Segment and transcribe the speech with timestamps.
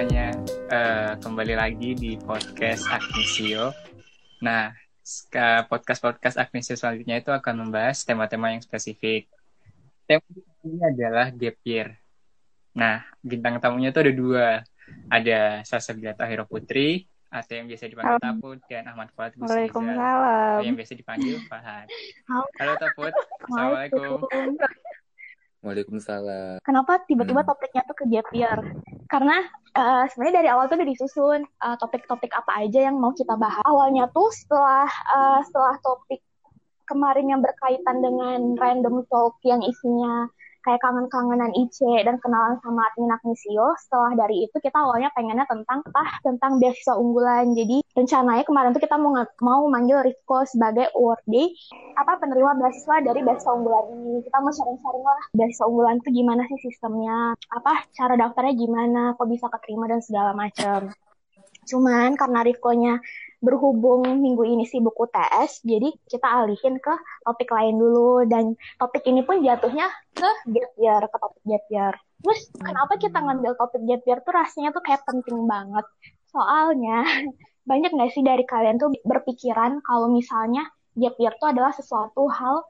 [0.00, 0.32] semuanya,
[0.72, 3.68] uh, kembali lagi di podcast Agnesio.
[4.40, 4.72] Nah,
[5.68, 9.28] podcast-podcast Agnesio selanjutnya itu akan membahas tema-tema yang spesifik.
[10.08, 10.24] Tema
[10.64, 12.00] ini adalah gap year.
[12.72, 14.46] Nah, bintang tamunya itu ada dua.
[15.12, 20.64] Ada Sasa Bilata Hero Putri, atau yang biasa dipanggil Taput, dan Ahmad Fuad Waalaikumsalam.
[20.64, 21.92] yang biasa dipanggil Fahad.
[22.56, 23.12] Halo Taput,
[23.44, 24.24] Assalamualaikum.
[25.60, 26.64] Waalaikumsalam.
[26.64, 27.50] Kenapa tiba-tiba hmm.
[27.52, 28.58] topiknya tuh ke gap year?
[29.12, 29.44] Karena
[29.76, 33.60] uh, sebenarnya dari awal tuh udah disusun uh, topik-topik apa aja yang mau kita bahas.
[33.68, 36.24] Awalnya tuh setelah uh, setelah topik
[36.88, 40.26] kemarin yang berkaitan dengan random talk yang isinya
[40.64, 43.72] kayak kangen-kangenan IC dan kenalan sama admin Agnesio.
[43.80, 46.04] Setelah dari itu kita awalnya pengennya tentang apa?
[46.24, 47.52] Tentang beasiswa unggulan.
[47.56, 51.52] Jadi rencananya kemarin tuh kita mau mau manggil Rifko sebagai awardee
[51.96, 54.14] apa penerima beasiswa dari beasiswa unggulan ini.
[54.24, 57.34] Kita mau sharing-sharing lah beasiswa unggulan itu gimana sih sistemnya?
[57.52, 59.02] Apa cara daftarnya gimana?
[59.16, 60.92] Kok bisa keterima dan segala macam.
[61.68, 62.98] Cuman karena Rifko-nya
[63.40, 66.92] berhubung minggu ini sibuk UTS, jadi kita alihin ke
[67.24, 71.94] topik lain dulu dan topik ini pun jatuhnya ke gap year, ke topik gap year.
[72.20, 75.88] Terus kenapa kita ngambil topik gap year tuh rasanya tuh kayak penting banget.
[76.28, 77.00] Soalnya
[77.70, 80.68] banyak nggak sih dari kalian tuh berpikiran kalau misalnya
[81.00, 82.68] gap year tuh adalah sesuatu hal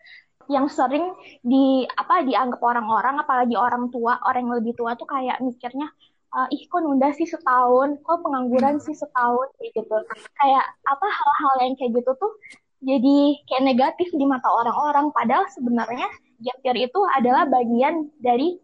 [0.51, 1.15] yang sering
[1.47, 5.87] di apa dianggap orang-orang apalagi orang tua orang yang lebih tua tuh kayak mikirnya
[6.35, 8.85] uh, ih kok nunda sih setahun, kok pengangguran hmm.
[8.85, 9.49] sih setahun?
[9.59, 9.97] Kayak gitu.
[10.39, 12.33] Kayak apa hal-hal yang kayak gitu tuh
[12.81, 15.13] jadi kayak negatif di mata orang-orang.
[15.13, 16.09] Padahal sebenarnya
[16.41, 18.57] gap year itu adalah bagian dari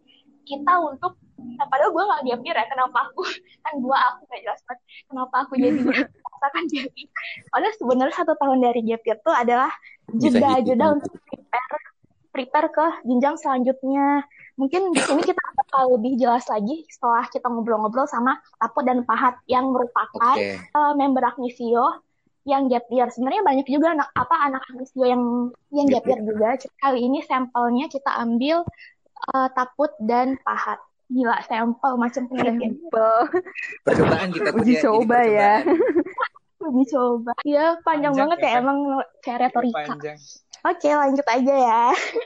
[0.47, 3.21] kita untuk nah, padahal gue gak gap year ya kenapa aku?
[3.65, 4.81] Kan gue aku gak jelas banget.
[5.05, 7.09] Kenapa aku jadi merasakan gap year?
[7.53, 9.71] Padahal sebenarnya satu tahun dari gap year itu adalah
[10.17, 11.77] jeda-jeda untuk prepare
[12.33, 14.25] prepare ke jenjang selanjutnya.
[14.57, 15.41] Mungkin di sini kita
[15.75, 20.57] lebih jelas lagi setelah kita ngobrol-ngobrol sama Apo dan Pahat yang merupakan okay.
[20.71, 22.01] uh, eh, member Agnesio
[22.47, 23.11] yang gap year.
[23.11, 25.23] Sebenarnya banyak juga anak apa anak Agnesio yang
[25.75, 26.49] yang gap year juga.
[26.79, 28.63] Kali ini sampelnya kita ambil
[29.35, 30.79] uh, Taput dan Pahat.
[31.07, 32.75] Gila, sampel macam penelitian.
[33.87, 35.63] Percobaan kita uji coba ya.
[36.57, 37.33] Uji coba.
[37.45, 38.77] Iya, panjang, panjang banget ya, ya emang
[39.21, 39.93] kayak retorika.
[39.93, 40.19] Panjang.
[40.65, 41.83] Oke, lanjut aja ya.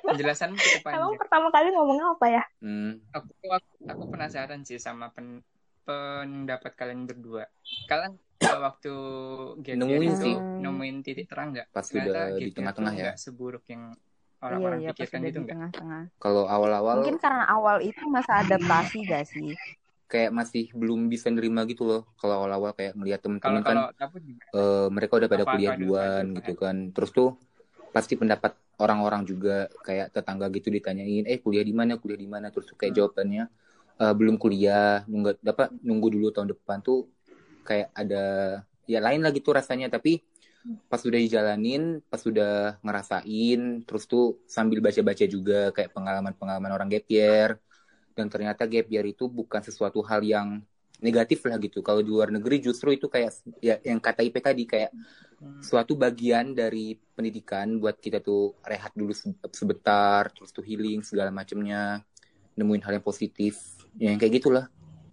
[0.07, 0.99] Penjelasan cukup panjang.
[1.03, 2.43] Emang pertama kali ngomong apa ya?
[2.63, 3.03] Hmm.
[3.11, 5.43] Aku, aku, aku penasaran sih sama pen,
[5.83, 7.45] pendapat kalian berdua.
[7.85, 8.93] Kalian waktu
[9.61, 11.69] nemuin sih nemuin titik terang nggak?
[11.69, 13.13] Pas sudah di tengah-tengah ya.
[13.19, 13.93] Seburuk yang
[14.41, 15.57] orang-orang iya, iya, pikirkan gitu nggak?
[16.17, 19.53] Kalau awal-awal mungkin karena awal itu masa adaptasi gak sih?
[20.11, 23.95] Kayak masih belum bisa nerima gitu loh kalau awal-awal kayak melihat temen-temen kan
[24.51, 26.91] uh, mereka udah pada kuliah duluan gitu kan.
[26.91, 27.39] Terus tuh
[27.95, 31.95] pasti pendapat orang-orang juga kayak tetangga gitu ditanyain eh kuliah di mana?
[31.95, 32.51] Kuliah di mana?
[32.51, 32.99] Terus kayak hmm.
[32.99, 33.43] jawabannya
[33.95, 37.07] e, belum kuliah nunggu dapat nunggu dulu tahun depan tuh
[37.63, 38.23] kayak ada
[38.83, 39.87] ya lain lagi tuh rasanya.
[39.87, 40.19] Tapi
[40.91, 47.07] pas sudah dijalanin pas sudah ngerasain terus tuh sambil baca-baca juga kayak pengalaman-pengalaman orang gap
[47.09, 47.57] year
[48.13, 50.61] dan ternyata gap year itu bukan sesuatu hal yang
[51.01, 54.69] negatif lah gitu kalau di luar negeri justru itu kayak ya yang kata IP tadi
[54.69, 55.65] kayak hmm.
[55.65, 59.11] suatu bagian dari pendidikan buat kita tuh rehat dulu
[59.49, 62.05] sebentar terus tuh healing segala macamnya
[62.53, 63.57] nemuin hal yang positif
[63.97, 64.69] ya, yang kayak gitulah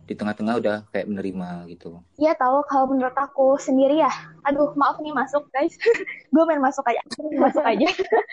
[0.08, 2.00] di tengah-tengah udah kayak menerima gitu.
[2.16, 4.08] Iya tahu kalau menurut aku sendiri ya.
[4.48, 5.76] Aduh maaf nih masuk guys.
[6.32, 7.04] gue main masuk aja.
[7.36, 7.84] masuk aja.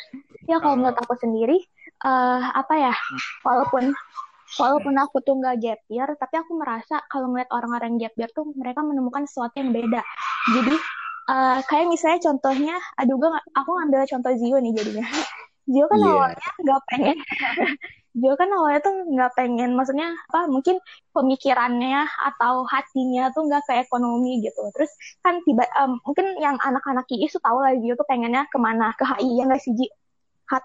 [0.49, 1.59] ya kalau menurut aku sendiri
[2.07, 2.95] uh, apa ya?
[3.43, 3.91] Walaupun
[4.55, 8.47] walaupun aku tuh nggak gap year tapi aku merasa kalau ngeliat orang-orang gap year tuh
[8.55, 10.01] mereka menemukan sesuatu yang beda.
[10.55, 10.75] Jadi
[11.29, 15.05] uh, kayak misalnya contohnya aduh gue aku ngambil contoh Zio nih jadinya.
[15.71, 16.13] Zio kan yeah.
[16.13, 17.17] awalnya nggak pengen.
[18.19, 20.79] Zio kan awalnya tuh nggak pengen maksudnya apa mungkin
[21.11, 24.61] pemikirannya atau hatinya tuh nggak ke ekonomi gitu.
[24.71, 28.57] Terus kan tiba um, mungkin yang anak-anak IIS tuh tahu lah Zio tuh pengennya ke
[28.61, 29.87] mana ke HI ya nggak sih Ji?
[30.47, 30.63] Hat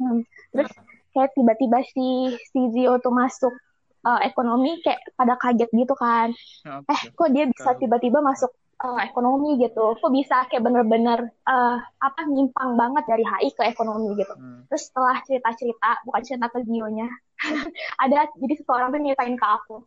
[0.00, 0.22] hmm.
[0.54, 0.70] terus
[1.16, 3.56] kayak tiba-tiba si si Zio tuh masuk
[4.04, 6.36] uh, ekonomi kayak pada kaget gitu kan.
[6.60, 6.92] Okay.
[6.92, 8.52] eh kok dia bisa tiba-tiba masuk
[8.84, 9.96] uh, ekonomi gitu?
[9.96, 14.36] Kok bisa kayak bener-bener uh, apa nyimpang banget dari HI ke ekonomi gitu?
[14.36, 14.68] Hmm.
[14.68, 17.08] terus setelah cerita-cerita bukan cerita ke Zio-nya
[18.04, 19.80] ada jadi seseorang tuh nyeritain ke aku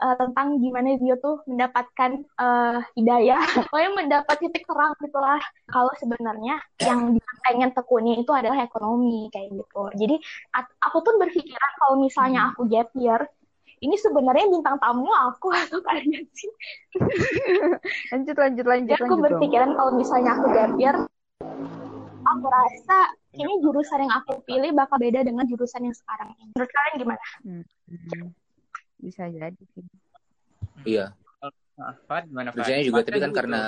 [0.00, 5.40] uh, tentang gimana dia tuh mendapatkan uh, hidayah, pokoknya mendapat titik terang gitulah.
[5.68, 9.82] Kalau sebenarnya yang dia pengen tekuni itu adalah ekonomi kayak gitu.
[9.96, 10.16] Jadi
[10.82, 13.24] aku pun berpikiran kalau misalnya aku gap year,
[13.84, 16.50] ini sebenarnya bintang tamu aku atau kalian sih?
[18.12, 18.96] lanjut lanjut lanjut.
[18.96, 20.96] Ya, aku lanjut berpikiran kalau misalnya aku gap year,
[22.26, 22.98] aku rasa
[23.36, 26.56] ini jurusan yang aku pilih bakal beda dengan jurusan yang sekarang ini.
[26.56, 27.26] Menurut kalian gimana?
[27.44, 27.64] Hmm.
[28.96, 29.84] Hmm bisa jadi sih
[30.88, 31.12] iya
[31.76, 32.64] apa gimana Pak?
[32.88, 33.62] juga tadi kan karena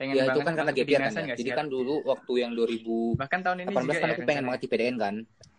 [0.00, 1.36] pengen ya itu kan karena gap kan ya.
[1.36, 4.60] Jadi kan dulu waktu yang 2000 bahkan tahun ini 18 kan ya, aku pengen banget
[4.64, 5.14] IPDN kan.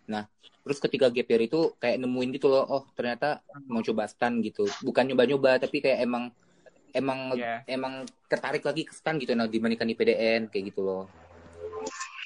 [0.09, 0.23] Nah,
[0.65, 4.65] terus ketika gap year itu kayak nemuin gitu loh, oh ternyata mau coba stan gitu.
[4.81, 6.33] Bukan nyoba-nyoba tapi kayak emang
[6.89, 7.61] emang yeah.
[7.69, 11.05] emang tertarik lagi ke stan gitu nah dibandingkan IPDN kayak gitu loh.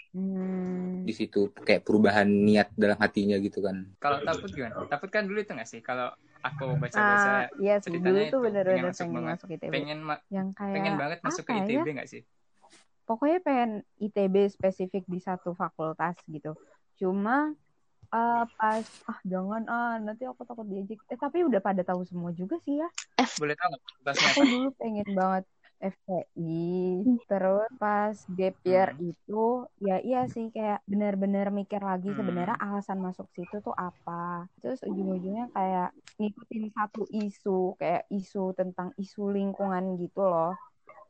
[0.09, 1.06] Hmm.
[1.06, 3.85] Di situ kayak perubahan niat dalam hatinya gitu kan.
[4.01, 4.85] Kalau takut gimana?
[4.89, 5.85] Takut kan dulu itu gak sih?
[5.85, 6.09] Kalau
[6.39, 10.50] aku baca-baca uh, iya sih dulu tuh bener-bener pengen, pengen masuk ITB pengen ma yang
[10.56, 11.94] kayak pengen banget masuk ke ITB ya?
[12.03, 12.21] gak sih
[13.03, 16.55] pokoknya pengen ITB spesifik di satu fakultas gitu
[17.00, 17.51] cuma
[18.12, 22.31] uh, pas ah jangan ah nanti aku takut diajak eh tapi udah pada tahu semua
[22.31, 22.88] juga sih ya
[23.19, 23.75] eh boleh tahu
[24.07, 25.44] aku dulu pengen banget
[25.79, 29.11] FPI terus pas gap year hmm.
[29.15, 29.43] itu
[29.79, 32.19] ya iya sih kayak bener-bener mikir lagi hmm.
[32.19, 35.89] sebenarnya alasan masuk situ tuh apa terus ujung-ujungnya kayak
[36.19, 40.53] ngikutin satu isu kayak isu tentang isu lingkungan gitu loh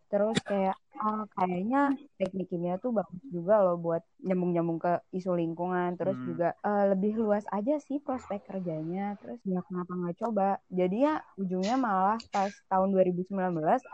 [0.10, 5.96] terus kayak oh, kayaknya teknik kimia tuh bagus juga loh buat nyambung-nyambung ke isu lingkungan
[5.96, 6.25] terus hmm.
[6.28, 11.16] juga uh, lebih luas aja sih prospek kerjanya terus ya kenapa nggak coba jadi ya
[11.40, 13.31] ujungnya malah pas tahun 2019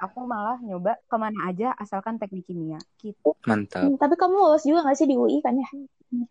[0.01, 4.65] aku malah nyoba ke mana aja asalkan teknik kimia gitu mantap hmm, tapi kamu lulus
[4.65, 5.69] juga nggak sih di UI kan ya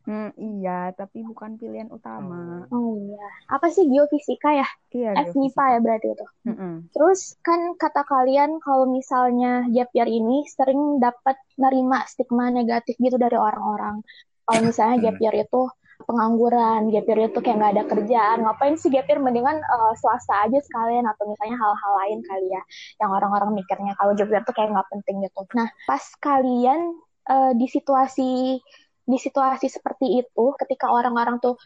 [0.05, 2.65] Hmm, iya, tapi bukan pilihan utama.
[2.73, 3.27] Oh iya.
[3.51, 4.69] Apa sih geofisika ya?
[4.95, 6.27] Iya, FMIPA ya berarti itu.
[6.47, 6.73] Mm -hmm.
[6.95, 13.21] Terus kan kata kalian kalau misalnya gap year ini sering dapat nerima stigma negatif gitu
[13.21, 14.01] dari orang-orang.
[14.49, 15.69] Kalau misalnya gap year itu
[16.09, 20.49] pengangguran, gap year itu kayak nggak ada kerjaan, ngapain sih gap year mendingan uh, swasta
[20.49, 22.63] aja sekalian atau misalnya hal-hal lain kali ya,
[23.05, 25.41] yang orang-orang mikirnya kalau gap year tuh kayak nggak penting gitu.
[25.53, 26.81] Nah, pas kalian
[27.29, 28.59] uh, di situasi
[29.05, 31.61] di situasi seperti itu ketika orang-orang tuh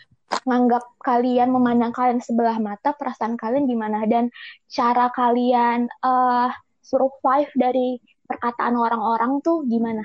[0.45, 4.29] menganggap kalian memandang kalian sebelah mata perasaan kalian gimana dan
[4.67, 6.51] cara kalian uh,
[6.83, 10.05] survive dari perkataan orang-orang tuh gimana?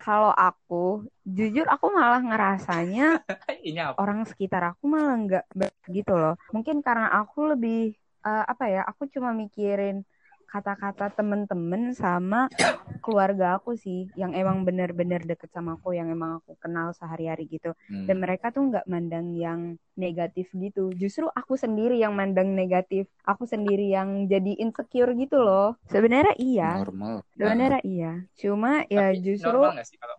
[0.00, 3.22] Kalau aku, jujur aku malah ngerasanya
[4.02, 5.44] orang sekitar aku malah nggak
[5.92, 6.34] gitu loh.
[6.50, 7.94] Mungkin karena aku lebih
[8.26, 8.82] uh, apa ya?
[8.90, 10.02] Aku cuma mikirin
[10.50, 12.50] kata-kata temen-temen sama
[12.98, 17.72] keluarga aku sih yang emang bener-bener deket sama aku yang emang aku kenal sehari-hari gitu.
[17.86, 18.06] Hmm.
[18.10, 20.90] dan mereka tuh nggak mandang yang negatif gitu.
[20.98, 23.06] Justru aku sendiri yang mandang negatif.
[23.22, 25.76] Aku sendiri yang jadi insecure gitu loh.
[25.86, 26.70] Sebenarnya iya.
[26.80, 27.22] Normal.
[27.36, 28.12] Sebenarnya iya.
[28.34, 29.60] Cuma ya justru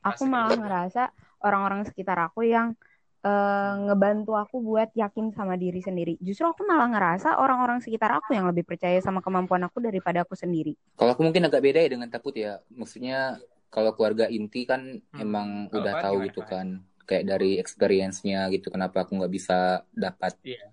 [0.06, 1.12] aku malah ngerasa
[1.42, 2.78] orang-orang sekitar aku yang
[3.26, 6.18] uh, ngebantu aku buat yakin sama diri sendiri.
[6.22, 10.34] Justru aku malah ngerasa orang-orang sekitar aku yang lebih percaya sama kemampuan aku daripada aku
[10.34, 10.76] sendiri.
[10.98, 12.62] Kalau aku mungkin agak beda ya dengan takut ya.
[12.74, 13.42] Maksudnya
[13.72, 15.22] kalau keluarga inti kan hmm.
[15.22, 16.82] emang oh, udah tahu gitu kan.
[17.06, 20.70] Kayak dari experience-nya gitu kenapa aku nggak bisa dapat yeah.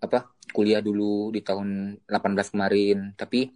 [0.00, 2.98] apa kuliah dulu di tahun 18 kemarin.
[3.16, 3.50] Tapi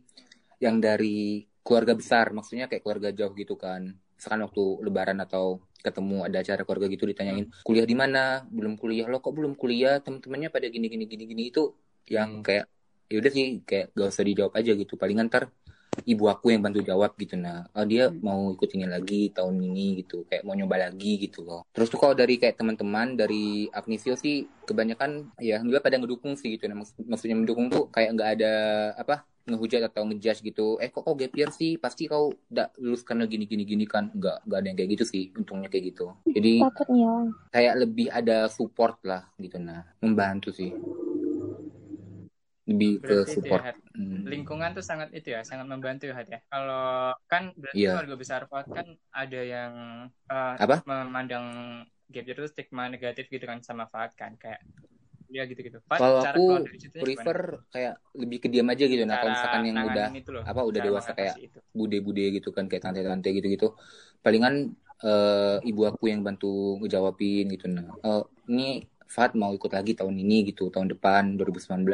[0.59, 3.95] yang dari keluarga besar maksudnya kayak keluarga jauh gitu kan.
[4.19, 8.43] Misalkan waktu lebaran atau ketemu ada acara keluarga gitu ditanyain kuliah di mana?
[8.51, 9.07] Belum kuliah.
[9.07, 10.03] Lo kok belum kuliah?
[10.03, 11.43] Teman-temannya pada gini gini gini gini.
[11.55, 11.79] Itu
[12.11, 12.67] yang kayak
[13.07, 14.99] ya udah sih kayak gak usah dijawab aja gitu.
[14.99, 15.55] Paling ntar
[16.03, 17.39] ibu aku yang bantu jawab gitu.
[17.39, 18.19] Nah oh, dia hmm.
[18.19, 20.27] mau ikut ini lagi tahun ini gitu.
[20.27, 21.63] Kayak mau nyoba lagi gitu loh.
[21.71, 26.59] Terus tuh kalau dari kayak teman-teman dari Agnesio sih kebanyakan ya juga pada ngedukung sih
[26.59, 26.67] gitu.
[26.67, 28.53] Nah maksudnya mendukung tuh kayak nggak ada
[28.99, 31.81] apa ngehujat atau ngejudge gitu eh kok kau gap year sih?
[31.81, 34.13] Pasti kau udah lulus karena gini gini gini kan?
[34.13, 36.07] Nggak nggak ada yang kayak gitu sih untungnya kayak gitu.
[36.29, 36.61] Jadi
[37.51, 40.71] kayak lebih ada support lah gitu nah membantu sih.
[42.69, 43.63] Lebih ke ya, support.
[43.65, 44.29] Ya, hmm.
[44.29, 46.45] lingkungan tuh sangat itu ya sangat membantu ya ya.
[46.53, 47.97] Kalau kan berarti yeah.
[47.97, 49.73] keluarga besar Fuad kan ada yang
[50.29, 50.85] uh, apa?
[50.85, 51.47] memandang
[52.13, 54.61] gap year itu stigma negatif gitu kan sama Fuad kan kayak
[55.29, 55.79] ya gitu-gitu.
[55.85, 56.65] Kalau aku
[56.97, 57.71] prefer gimana?
[57.73, 59.05] kayak lebih ke diam aja gitu.
[59.05, 60.07] Nah, kalau misalkan yang udah
[60.49, 61.37] apa udah dewasa kayak
[61.77, 63.77] bude-bude gitu kan kayak tante-tante gitu-gitu.
[64.25, 64.73] Palingan
[65.05, 67.87] uh, ibu aku yang bantu ngejawabin gitu nah.
[68.03, 71.89] Uh, ini Fat mau ikut lagi tahun ini gitu, tahun depan 2019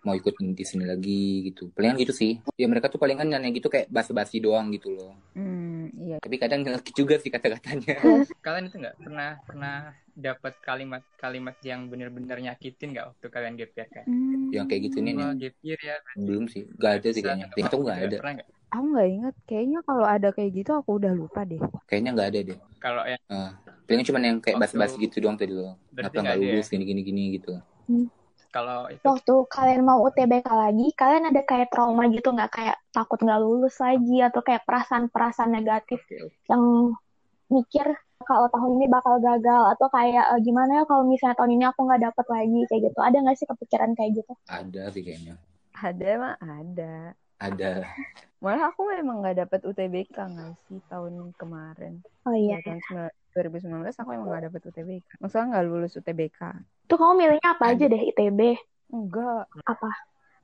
[0.00, 1.68] mau ikut di sini lagi gitu.
[1.76, 2.40] Palingan gitu sih.
[2.56, 5.12] Ya mereka tuh palingan nanya gitu kayak basa-basi doang gitu loh.
[5.36, 6.16] Hmm, iya.
[6.20, 8.00] Tapi kadang ngelaki juga sih kata-katanya.
[8.44, 9.76] Kalian itu nggak pernah pernah
[10.16, 14.04] dapat kalimat-kalimat yang benar-benar nyakitin nggak waktu kalian gap year kan?
[14.08, 14.48] Hmm.
[14.52, 15.12] Yang kayak gitu nih.
[15.20, 15.96] Oh, gap year ya.
[16.16, 17.46] Belum sih, nggak ada sih kayaknya.
[17.56, 18.16] Itu nggak ada.
[18.20, 18.48] Pernah gak?
[18.70, 19.34] Aku nggak inget.
[19.50, 21.60] Kayaknya kalau ada kayak gitu aku udah lupa deh.
[21.90, 22.58] Kayaknya nggak ada deh.
[22.80, 23.50] Kalau yang uh,
[23.84, 25.76] paling cuma yang kayak bas-bas gitu doang tadi loh.
[25.92, 26.72] Kenapa nggak lulus ya?
[26.78, 27.52] gini-gini gini gitu.
[27.90, 28.08] Hmm.
[28.50, 29.02] Kalau itu...
[29.06, 32.50] waktu kalian mau UTBK lagi, kalian ada kayak trauma gitu nggak?
[32.50, 36.50] Kayak takut nggak lulus lagi atau kayak perasaan-perasaan negatif okay, okay.
[36.50, 36.94] yang
[37.50, 37.86] mikir
[38.26, 41.80] kalau tahun ini bakal gagal atau kayak uh, gimana ya kalau misalnya tahun ini aku
[41.88, 42.98] nggak dapet lagi kayak gitu.
[43.00, 44.32] Ada nggak sih kepikiran kayak gitu?
[44.50, 45.34] Ada sih kayaknya.
[45.78, 46.94] Ada mah ada.
[47.40, 47.70] Ada.
[48.44, 52.04] Malah aku emang nggak dapet UTBK nggak sih tahun kemarin?
[52.28, 52.60] Oh iya.
[52.60, 56.40] Ya, tahun 2019 aku emang nggak dapet UTBK maksudnya nggak lulus UTBK
[56.90, 58.40] tuh kamu milihnya apa aja deh ITB
[58.90, 59.46] enggak.
[59.64, 59.90] Apa?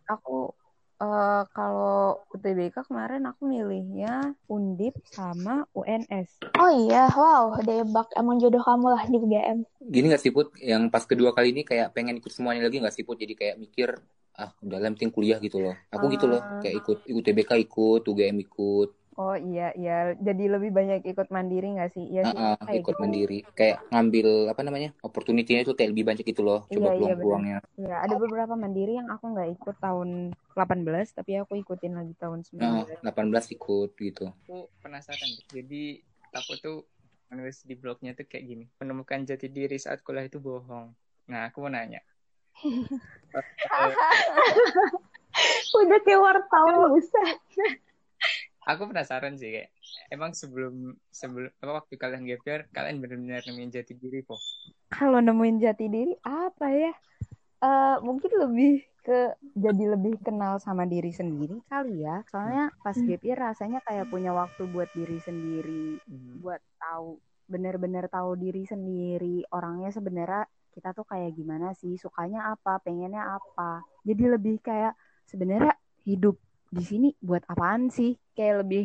[0.06, 0.54] Aku
[1.02, 6.40] uh, kalau UTBK kemarin aku milihnya Undip sama UNS.
[6.56, 9.58] Oh iya, wow, debak emang jodoh kamu lah di UGM.
[9.82, 12.94] Gini gak sih Put, yang pas kedua kali ini kayak pengen ikut semuanya lagi gak
[12.94, 13.18] sih Put?
[13.18, 13.98] Jadi kayak mikir
[14.36, 15.74] ah udah lah penting kuliah gitu loh.
[15.90, 16.60] Aku uh, gitu loh ah.
[16.60, 21.80] kayak ikut ikut TBK ikut UGM ikut Oh iya iya jadi lebih banyak ikut mandiri
[21.80, 22.04] gak sih?
[22.04, 22.36] Iya sih.
[22.36, 23.00] Uh, uh, ikut gitu.
[23.00, 26.92] mandiri kayak ngambil apa namanya opportunity-nya itu kayak lebih banyak gitu loh coba iya, iya
[27.00, 27.58] peluang-peluangnya.
[27.80, 32.44] Iya ada beberapa mandiri yang aku nggak ikut tahun 18 tapi aku ikutin lagi tahun
[32.44, 32.60] 19.
[32.60, 34.24] Uh, 18 ikut gitu.
[34.44, 36.04] Aku penasaran jadi
[36.36, 36.84] aku tuh
[37.32, 40.92] menulis di blognya tuh kayak gini menemukan jati diri saat kuliah itu bohong.
[41.32, 42.04] Nah aku mau nanya
[45.76, 47.00] Udah kayak wartawan.
[48.66, 49.70] Aku penasaran sih kayak
[50.10, 54.42] emang sebelum sebelum apa waktu kalian gap kalian benar-benar nemuin jati diri kok.
[54.90, 56.92] Kalau nemuin jati diri apa ya?
[57.62, 62.26] Uh, mungkin lebih ke jadi lebih kenal sama diri sendiri kali ya.
[62.26, 66.42] Soalnya pas gap year rasanya kayak punya waktu buat diri sendiri, hmm.
[66.42, 72.82] buat tahu bener-bener tahu diri sendiri orangnya sebenarnya kita tuh kayak gimana sih sukanya apa
[72.82, 75.72] pengennya apa jadi lebih kayak sebenarnya
[76.04, 76.36] hidup
[76.70, 78.84] di sini buat apaan sih kayak lebih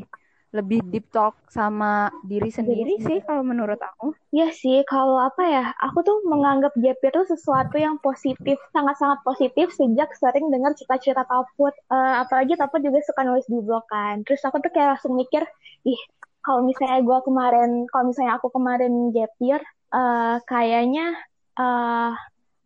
[0.52, 4.12] lebih deep talk sama diri sendiri sih kalau menurut aku.
[4.36, 9.72] Iya sih, kalau apa ya, aku tuh menganggap gap itu sesuatu yang positif, sangat-sangat positif
[9.72, 11.72] sejak sering dengar cita-cita Taput.
[11.88, 14.28] Uh, apalagi Taput juga suka nulis di blog kan.
[14.28, 15.48] Terus aku tuh kayak langsung mikir,
[15.88, 16.02] ih
[16.44, 18.94] kalau misalnya gue kemarin, kalau misalnya aku kemarin
[19.40, 19.64] year,
[19.96, 21.16] uh, kayaknya
[21.56, 22.12] uh,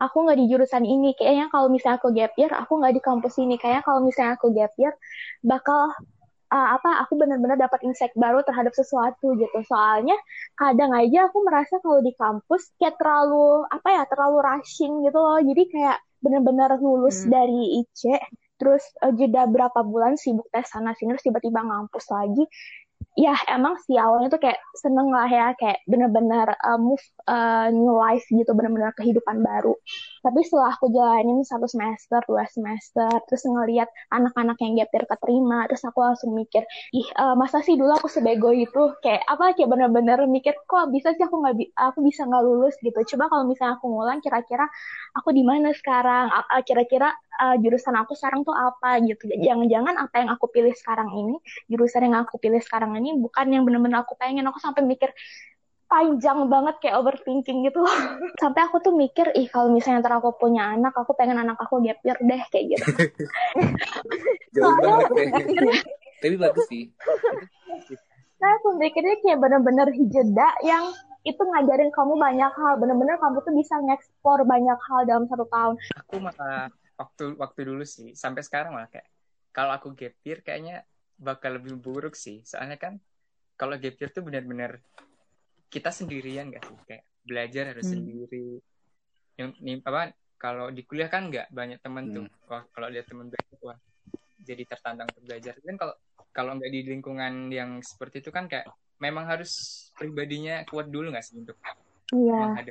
[0.05, 1.17] aku nggak di jurusan ini.
[1.17, 3.55] Kayaknya kalau misalnya aku gap year aku nggak di kampus ini.
[3.57, 4.93] Kayaknya kalau misalnya aku gap year
[5.41, 5.91] bakal
[6.53, 9.59] uh, apa aku benar-benar dapat insight baru terhadap sesuatu gitu.
[9.65, 10.15] Soalnya
[10.55, 15.39] kadang aja aku merasa kalau di kampus kayak terlalu apa ya terlalu rushing gitu loh.
[15.41, 17.29] Jadi kayak benar-benar lulus hmm.
[17.29, 18.01] dari IC
[18.55, 22.43] terus uh, jeda berapa bulan sibuk tes sana sini terus tiba-tiba ngampus lagi
[23.13, 27.93] ya emang sih awalnya tuh kayak seneng lah ya kayak bener-bener uh, move uh, new
[27.95, 29.77] life gitu bener-bener kehidupan baru.
[30.25, 35.69] Tapi setelah aku jalanin satu semester dua semester terus ngeliat anak-anak yang gap year keterima
[35.69, 38.91] terus aku langsung mikir ih uh, masa sih dulu aku sebego itu?
[38.99, 42.75] Kayak apa kayak bener-bener mikir kok bisa sih aku nggak aku bisa nggak lulus?
[42.83, 42.97] Gitu.
[43.15, 44.65] Coba kalau misalnya aku ngulang kira-kira
[45.15, 46.33] aku di mana sekarang?
[46.67, 49.27] Kira-kira uh, jurusan aku sekarang tuh apa gitu.
[49.29, 51.35] Jangan-jangan apa yang aku pilih sekarang ini
[51.67, 54.47] jurusan yang aku pilih sekarang ini bukan yang bener-bener aku pengen.
[54.47, 55.11] Aku sampai mikir
[55.85, 57.79] panjang banget kayak overthinking gitu.
[58.41, 61.79] Sampai aku tuh mikir ih kalau misalnya ntar aku punya anak aku pengen anak aku
[61.85, 62.85] gap year deh kayak gitu.
[64.55, 65.27] Jauh banget deh
[66.25, 66.89] tapi bagus sih.
[68.41, 70.89] Nah aku mikirnya kayak bener-bener jeda yang
[71.25, 72.73] itu ngajarin kamu banyak hal.
[72.81, 75.75] Bener-bener kamu tuh bisa ngeksplor banyak hal dalam satu tahun.
[76.05, 78.15] Aku malah waktu waktu dulu sih.
[78.15, 79.07] Sampai sekarang malah kayak
[79.55, 80.83] kalau aku gap year kayaknya
[81.15, 82.43] bakal lebih buruk sih.
[82.43, 82.99] Soalnya kan
[83.55, 84.79] kalau gap year tuh benar-benar
[85.71, 86.77] kita sendirian gak sih?
[86.87, 87.93] Kayak belajar harus hmm.
[87.93, 88.47] sendiri.
[89.35, 90.01] Yang nih apa
[90.35, 92.15] kalau di kuliah kan nggak banyak teman hmm.
[92.15, 92.25] tuh
[92.75, 93.79] kalau lihat teman belajar wah
[94.45, 95.53] jadi tertantang untuk belajar.
[95.59, 95.95] Kan kalau
[96.35, 98.67] kalau nggak di lingkungan yang seperti itu kan kayak
[98.99, 99.51] memang harus
[99.95, 101.59] pribadinya kuat dulu nggak sih untuk
[102.13, 102.61] Iya.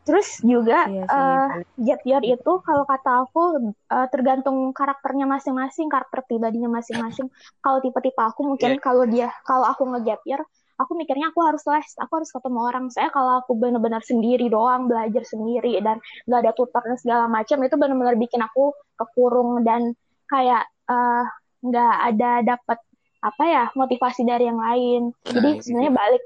[0.00, 6.24] Terus juga iya uh, jet year itu kalau kata aku uh, tergantung karakternya masing-masing, karakter
[6.26, 7.30] pribadinya masing-masing.
[7.62, 8.82] kalau tipe-tipe aku mungkin yeah.
[8.82, 10.40] kalau dia kalau aku nge year,
[10.80, 12.84] aku mikirnya aku harus les, aku harus ketemu orang.
[12.88, 17.60] Saya kalau aku benar-benar sendiri doang, belajar sendiri dan nggak ada tutor dan segala macam
[17.60, 19.92] itu benar-benar bikin aku kekurung dan
[20.26, 21.28] kayak uh,
[21.60, 22.78] nggak ada dapat
[23.20, 25.12] apa ya motivasi dari yang lain.
[25.12, 26.22] Nah, Jadi sebenarnya balik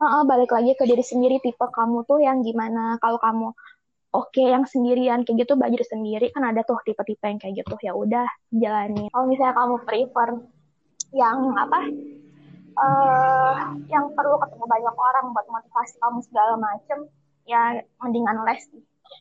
[0.00, 2.96] uh, balik lagi ke diri sendiri tipe kamu tuh yang gimana.
[2.98, 3.48] Kalau kamu
[4.14, 7.74] oke okay, yang sendirian kayak gitu belajar sendiri kan ada tuh tipe-tipe yang kayak gitu.
[7.82, 10.28] Ya udah jalani kalau misalnya kamu prefer
[11.14, 11.80] yang apa
[12.78, 13.54] uh,
[13.86, 16.98] yang perlu ketemu banyak orang buat motivasi kamu segala macem
[17.44, 18.66] ya mendingan les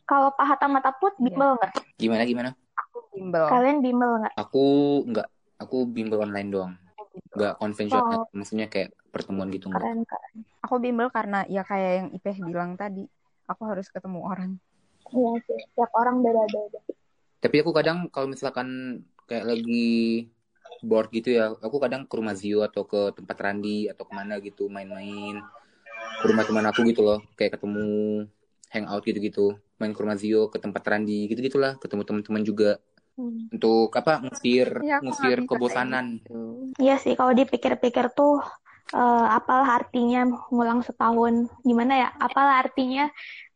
[0.10, 1.24] kalau Pak Hatta Mata Put iya.
[1.30, 1.74] bimbel nggak?
[2.00, 2.50] Gimana gimana?
[2.88, 3.46] Aku bimbel.
[3.48, 4.34] Kalian bimbel nggak?
[4.40, 4.66] Aku
[5.08, 5.28] nggak.
[5.62, 6.74] Aku bimbel online doang.
[7.38, 8.26] Nggak konvensional.
[8.26, 8.28] Oh.
[8.34, 10.36] maksudnya kayak pertemuan gitu keren, keren.
[10.66, 13.06] aku bimbel karena ya kayak yang Ipeh bilang tadi
[13.46, 14.52] aku harus ketemu orang.
[15.14, 16.82] Iya sih setiap orang beda-beda.
[17.38, 20.28] Tapi aku kadang kalau misalkan kayak lagi
[20.84, 24.42] board gitu ya aku kadang ke rumah Zio atau ke tempat Randi atau ke mana
[24.42, 25.38] gitu main-main.
[26.20, 27.86] Ke rumah teman aku gitu loh kayak ketemu
[28.74, 29.62] hangout gitu-gitu.
[29.78, 32.72] Main ke rumah Zio ke tempat Randi gitu gitulah ketemu teman-teman juga.
[33.14, 33.46] Hmm.
[33.54, 36.18] untuk apa musir ya, musir kebosanan.
[36.18, 36.74] gitu.
[36.82, 38.42] iya sih kalau dipikir-pikir tuh
[38.94, 41.50] uh, apalah artinya ngulang setahun.
[41.66, 42.10] Gimana ya?
[42.22, 43.10] Apalah artinya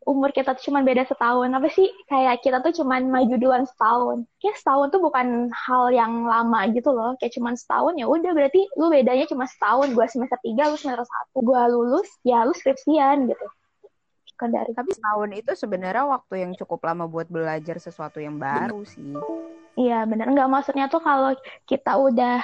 [0.04, 1.48] umur kita tuh cuma beda setahun.
[1.54, 1.88] Apa sih?
[2.10, 4.26] Kayak kita tuh cuma maju duluan setahun.
[4.42, 7.14] Kayak setahun tuh bukan hal yang lama gitu loh.
[7.22, 9.94] Kayak cuma setahun ya udah berarti lu bedanya cuma setahun.
[9.94, 11.38] Gue semester tiga lu semester satu.
[11.40, 13.46] Gue lulus ya lu skripsian gitu.
[14.38, 18.86] Kan dari tapi setahun itu sebenarnya waktu yang cukup lama buat belajar sesuatu yang baru
[18.86, 19.18] sih.
[19.78, 21.34] Iya benar nggak maksudnya tuh kalau
[21.66, 22.42] kita udah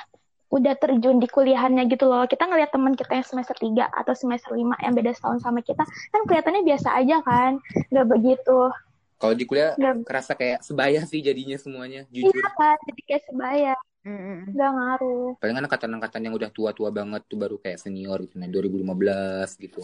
[0.54, 2.22] udah terjun di kuliahannya gitu loh.
[2.30, 5.82] Kita ngeliat teman kita yang semester 3 atau semester 5 yang beda setahun sama kita,
[5.82, 7.58] kan kelihatannya biasa aja kan.
[7.90, 8.70] Gak begitu.
[9.18, 10.06] Kalau di kuliah Gak...
[10.06, 12.30] kerasa kayak sebaya sih jadinya semuanya, jujur.
[12.30, 13.74] Iya kan, jadi kayak sebaya.
[14.04, 14.38] Mm-mm.
[14.54, 15.30] Gak ngaruh.
[15.42, 19.82] Paling kan angkatan-angkatan yang udah tua-tua banget tuh baru kayak senior gitu, nah 2015 gitu.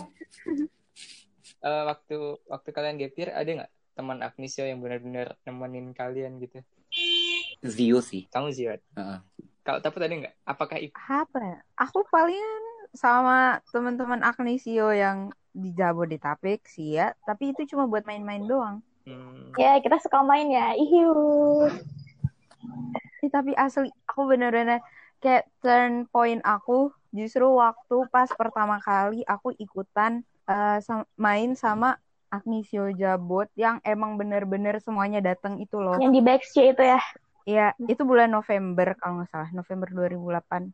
[1.66, 6.62] uh, waktu waktu kalian gapir ada nggak teman Agnesio yang benar-benar nemenin kalian gitu?
[7.64, 8.28] Zio sih.
[8.28, 8.76] Kamu Zio?
[8.76, 9.20] Uh-uh.
[9.60, 10.34] Kalau tapi tadi nggak?
[10.48, 10.94] Apakah itu?
[10.96, 11.38] Apa?
[11.38, 11.58] Ya?
[11.76, 12.44] Aku paling
[12.96, 17.12] sama teman-teman Agnesio yang di Jabodetabek sih ya.
[17.26, 18.80] Tapi itu cuma buat main-main doang.
[19.04, 19.52] Hmm.
[19.60, 20.72] Ya kita suka main ya.
[20.76, 21.12] Ihiu.
[23.30, 24.80] tapi asli aku bener-bener
[25.20, 30.80] kayak turn point aku justru waktu pas pertama kali aku ikutan uh,
[31.20, 32.00] main sama
[32.30, 35.98] Agnesio Jabot yang emang bener-bener semuanya datang itu loh.
[35.98, 37.02] Yang di backstage itu ya.
[37.48, 40.72] Ya, itu bulan November kalau nggak salah, November 2018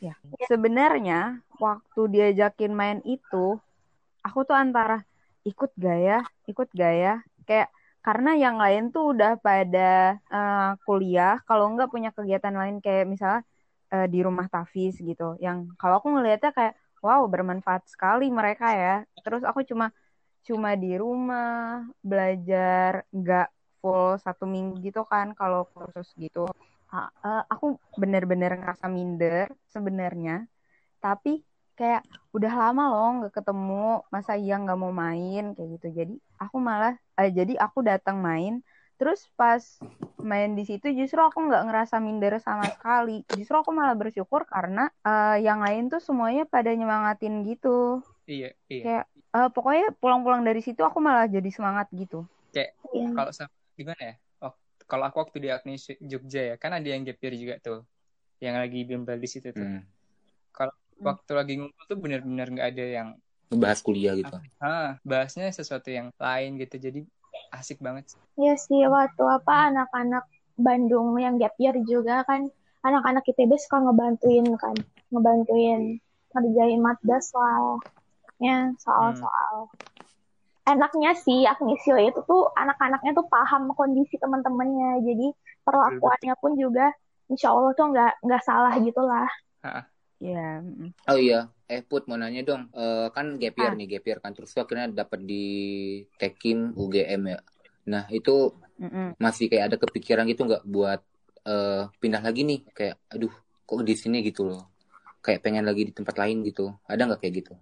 [0.00, 0.14] ya.
[0.16, 0.46] ya.
[0.48, 3.60] Sebenarnya waktu diajakin main itu,
[4.24, 5.04] aku tuh antara
[5.44, 7.68] ikut gaya, ikut gaya, kayak
[8.04, 13.40] karena yang lain tuh udah pada uh, kuliah, kalau nggak punya kegiatan lain kayak misalnya
[13.92, 16.74] uh, di rumah Tafis gitu, yang kalau aku ngelihatnya kayak
[17.04, 18.96] wow bermanfaat sekali mereka ya.
[19.20, 19.92] Terus aku cuma
[20.44, 23.48] cuma di rumah belajar nggak
[23.84, 26.48] full satu minggu gitu kan kalau kursus gitu.
[26.88, 30.48] Uh, uh, aku bener-bener ngerasa minder sebenarnya.
[31.04, 31.44] Tapi
[31.76, 35.86] kayak udah lama loh nggak ketemu masa iya nggak mau main kayak gitu.
[35.92, 39.60] Jadi aku malah uh, jadi aku datang main terus pas
[40.22, 43.20] main di situ justru aku nggak ngerasa minder sama sekali.
[43.36, 48.00] Justru aku malah bersyukur karena uh, yang lain tuh semuanya pada nyemangatin gitu.
[48.24, 48.82] Iya iya.
[48.82, 49.04] Kayak
[49.36, 52.24] uh, pokoknya pulang-pulang dari situ aku malah jadi semangat gitu.
[52.54, 53.10] Kayak iya.
[53.12, 53.34] kalau
[53.74, 54.14] gimana ya?
[54.42, 54.54] Oh,
[54.86, 57.80] kalau aku waktu di Agnes Jogja ya, kan ada yang gap year juga tuh,
[58.38, 59.62] yang lagi bimbel di situ tuh.
[59.62, 59.82] Hmm.
[60.54, 61.04] Kalau hmm.
[61.04, 63.08] waktu lagi ngumpul tuh benar-benar nggak ada yang
[63.54, 64.34] bahas kuliah gitu.
[64.58, 66.76] Ah, bahasnya sesuatu yang lain gitu.
[66.80, 67.00] Jadi
[67.54, 68.14] asik banget.
[68.34, 72.46] Iya sih, waktu apa anak-anak Bandung yang gap year juga kan
[72.86, 74.76] anak-anak ITB suka ngebantuin kan,
[75.10, 75.98] ngebantuin
[76.34, 77.78] ngerjain matdas lah,
[78.42, 79.70] ya soal-soal.
[79.70, 79.93] Hmm
[80.64, 85.26] enaknya sih Agnesio itu tuh anak-anaknya tuh paham kondisi teman-temannya jadi
[85.64, 86.88] perlakuannya pun juga
[87.28, 89.28] insya Allah tuh nggak nggak salah gitulah
[89.60, 89.84] ya
[90.40, 90.56] yeah.
[91.10, 91.40] oh iya.
[91.64, 92.68] Eh put mau nanya dong.
[92.76, 93.76] Uh, kan gap year ah.
[93.76, 94.32] nih gap year kan.
[94.36, 95.44] Terus akhirnya dapat di
[96.20, 97.40] Tekim UGM ya.
[97.88, 99.08] Nah itu mm -mm.
[99.16, 101.00] masih kayak ada kepikiran gitu nggak buat
[101.48, 102.60] uh, pindah lagi nih?
[102.72, 103.32] Kayak aduh
[103.64, 104.20] kok di sini?
[104.20, 104.68] gitu loh.
[105.24, 106.72] Kayak pengen lagi di tempat lain gitu.
[106.84, 107.56] Ada nggak kayak gitu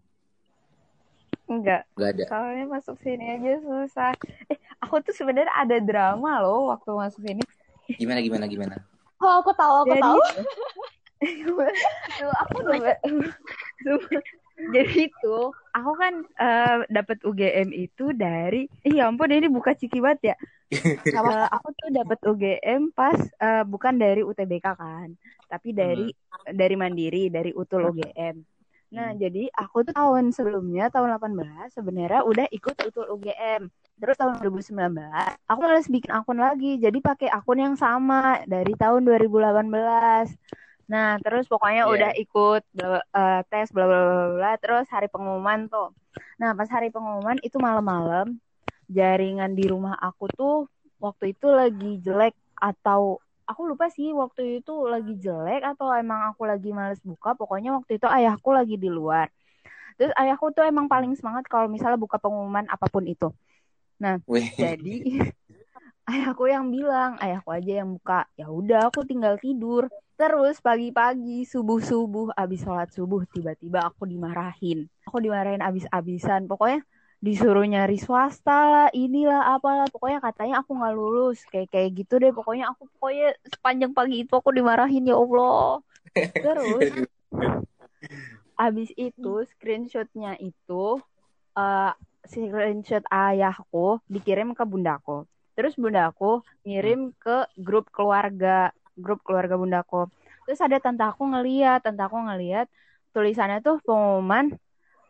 [1.59, 1.83] Enggak.
[1.97, 2.25] Enggak ada.
[2.33, 4.13] Soalnya masuk sini aja susah.
[4.49, 7.43] Eh, aku tuh sebenarnya ada drama loh waktu masuk sini.
[8.01, 8.77] Gimana gimana gimana?
[9.21, 10.21] Oh, aku tahu, aku Jadi, tahu.
[11.23, 12.99] Tuh, aku udah
[14.71, 15.37] jadi itu
[15.75, 20.37] aku kan uh, dapat UGM itu dari iya ampun ini buka ciki banget ya
[21.19, 25.09] uh, aku tuh dapat UGM pas uh, bukan dari UTBK kan
[25.51, 26.55] tapi dari hmm.
[26.55, 28.37] dari mandiri dari utul UGM
[28.93, 29.19] Nah, hmm.
[29.19, 33.73] jadi aku tuh tahun sebelumnya, tahun 18, sebenarnya udah ikut utul UGM.
[33.97, 35.01] Terus tahun 2019,
[35.49, 36.77] aku malas bikin akun lagi.
[36.77, 40.37] Jadi pakai akun yang sama dari tahun 2018.
[40.93, 41.95] Nah, terus pokoknya yeah.
[41.97, 45.97] udah ikut bla, uh, tes bla bla bla bla terus hari pengumuman tuh.
[46.37, 48.37] Nah, pas hari pengumuman itu malam-malam
[48.93, 50.69] jaringan di rumah aku tuh
[51.01, 56.47] waktu itu lagi jelek atau aku lupa sih waktu itu lagi jelek atau emang aku
[56.47, 59.29] lagi males buka pokoknya waktu itu ayahku lagi di luar.
[60.01, 63.29] Terus ayahku tuh emang paling semangat kalau misalnya buka pengumuman apa pun itu.
[64.01, 64.49] Nah Wih.
[64.57, 64.95] jadi
[66.13, 68.27] ayahku yang bilang ayahku aja yang buka.
[68.35, 69.87] Ya udah aku tinggal tidur.
[70.13, 74.87] Terus pagi-pagi subuh-subuh abis sholat subuh tiba-tiba aku dimarahin.
[75.09, 76.47] Aku dimarahin abis-abisan.
[76.47, 76.85] Pokoknya
[77.23, 79.87] disuruh nyari swasta lah inilah apalah.
[79.89, 81.39] Pokoknya katanya aku nggak lulus.
[81.47, 82.75] Kayak kayak gitu deh pokoknya.
[82.75, 85.81] Aku pokoknya sepanjang pagi itu aku dimarahin ya allah.
[86.19, 86.91] Terus
[88.67, 91.01] abis itu screenshotnya itu
[91.57, 91.93] uh,
[92.27, 100.09] screenshot ayahku dikirim ke bundaku terus bundaku ngirim ke grup keluarga grup keluarga bundaku
[100.47, 102.71] terus ada tante aku ngeliat tante aku ngeliat
[103.13, 104.57] tulisannya tuh pengumuman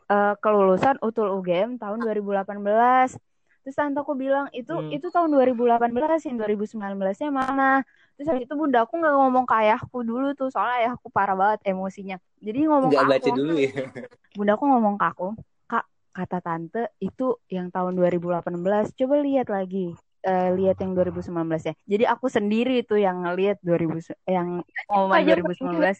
[0.08, 3.18] uh, kelulusan utul UGM tahun 2018
[3.62, 4.90] terus tante aku bilang itu hmm.
[4.90, 5.94] itu tahun 2018
[6.26, 7.72] yang 2019 nya mana
[8.18, 11.70] terus habis itu bunda aku nggak ngomong ke ayahku dulu tuh soalnya ayahku parah banget
[11.70, 13.70] emosinya jadi ngomong nggak baca dulu ya
[14.36, 15.28] bunda aku ngomong ke aku
[15.70, 18.50] kak kata tante itu yang tahun 2018
[18.98, 19.94] coba lihat lagi
[20.26, 21.34] uh, lihat yang 2019
[21.66, 21.74] ya.
[21.86, 25.98] Jadi aku sendiri tuh yang ngelihat 2000 yang pengumuman 2019.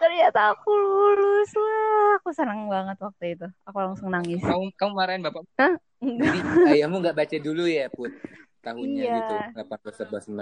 [0.00, 2.16] Ternyata aku lulus lah.
[2.18, 3.46] Aku senang banget waktu itu.
[3.68, 4.40] Aku langsung nangis.
[4.40, 5.44] Kamu kamu marahin bapak?
[5.60, 5.76] Hah?
[6.00, 6.38] Jadi
[6.80, 8.16] ayahmu nggak baca dulu ya, Put?
[8.64, 9.16] Tahunnya iya.
[9.20, 10.40] gitu, 18 19.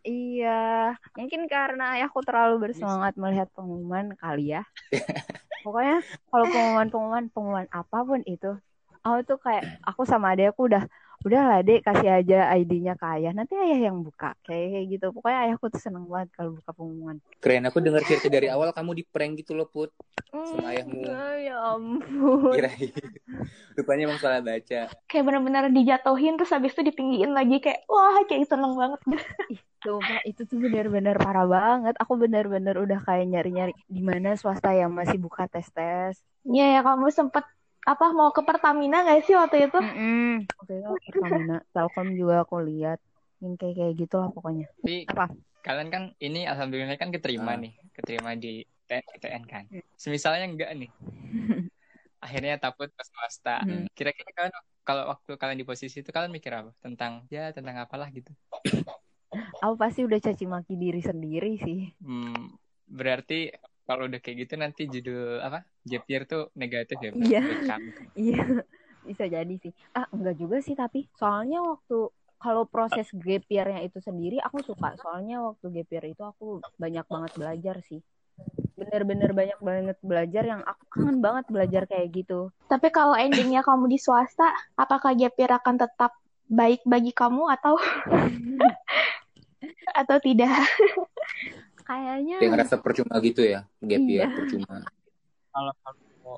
[0.00, 4.64] Iya, mungkin karena ayahku terlalu bersemangat melihat pengumuman kali ya.
[5.66, 6.00] Pokoknya
[6.32, 8.56] kalau pengumuman-pengumuman pengumuman apa pun itu,
[9.04, 10.88] aku tuh kayak aku sama adekku udah udah
[11.28, 15.12] lah dek kasih aja ID-nya ke ayah nanti ayah yang buka kayak, gitu.
[15.12, 17.16] Pokoknya ayahku tuh seneng banget kalau buka pengumuman.
[17.44, 19.92] Keren aku dengar cerita dari awal kamu di prank gitu loh put.
[20.32, 21.04] Sama ayahmu.
[21.44, 22.54] ya ampun.
[22.56, 22.92] Kirain.
[23.76, 24.80] Rupanya emang salah baca.
[25.10, 29.00] Kayak benar-benar dijatuhin terus habis itu ditinggiin lagi kayak wah kayak seneng banget.
[29.80, 29.96] Itu
[30.28, 31.96] itu tuh benar-benar parah banget.
[31.96, 36.80] Aku benar-benar udah kayak nyari-nyari di mana swasta yang masih buka tes tes Iya ya
[36.80, 37.44] kamu sempet
[37.86, 39.78] apa mau ke Pertamina gak sih waktu itu?
[39.80, 40.30] Mm -mm.
[40.60, 43.00] Waktu itu Pertamina, Telkom juga aku lihat
[43.40, 44.66] yang kayak kayak gitu lah pokoknya.
[44.84, 45.24] Tapi apa?
[45.60, 47.60] Kalian kan ini alhamdulillah kan keterima hmm.
[47.68, 49.64] nih, keterima di PTN kan.
[49.68, 49.84] Hmm.
[49.96, 50.90] Semisalnya enggak nih.
[52.24, 53.64] Akhirnya takut ke swasta.
[53.64, 53.88] Hmm.
[53.96, 56.72] Kira-kira kalian kalau waktu kalian di posisi itu kalian mikir apa?
[56.80, 58.32] Tentang ya tentang apalah gitu.
[59.62, 61.92] Aku pasti udah caci maki diri sendiri sih.
[62.00, 62.56] Hmm,
[62.88, 63.52] berarti
[63.90, 65.66] kalau udah kayak gitu nanti judul apa?
[65.82, 67.42] Gap year tuh negatif ya iya.
[68.30, 68.42] iya
[69.02, 69.74] bisa jadi sih.
[69.90, 72.06] Ah enggak juga sih tapi soalnya waktu
[72.38, 74.94] kalau proses gap year-nya itu sendiri aku suka.
[75.02, 77.98] Soalnya waktu gap year itu aku banyak banget belajar sih.
[78.78, 82.54] Bener-bener banyak banget belajar yang aku kangen banget belajar kayak gitu.
[82.70, 86.14] Tapi kalau endingnya kamu di swasta, apakah gap year akan tetap
[86.46, 87.74] baik bagi kamu atau
[90.00, 90.54] atau tidak?
[91.90, 94.26] Kayaknya kayak ngerasa percuma gitu ya gap iya.
[94.30, 94.74] percuma.
[95.50, 96.36] Kalau kalau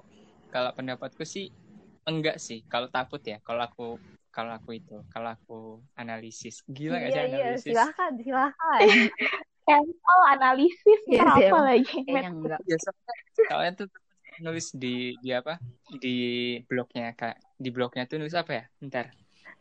[0.49, 1.53] kalau pendapatku sih
[2.09, 2.65] enggak sih.
[2.73, 4.01] Kalau takut ya kalau aku
[4.33, 5.59] kalau aku itu kalau aku
[5.93, 6.65] analisis.
[6.65, 7.65] Gila gak sih iya, analisis?
[7.69, 8.13] iya, silakan.
[8.25, 8.81] Silakan
[9.93, 12.01] oh analisis ya, apa lagi?
[12.09, 12.61] Enggak.
[12.65, 13.15] Ya, soalnya,
[13.47, 13.89] soalnya tuh
[14.41, 15.61] nulis di di apa?
[16.01, 16.17] Di
[16.65, 17.37] blognya kak.
[17.61, 18.65] Di blognya tuh nulis apa ya?
[18.81, 19.13] Ntar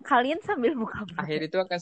[0.01, 1.17] kalian sambil buka blog.
[1.17, 1.79] akhir itu akan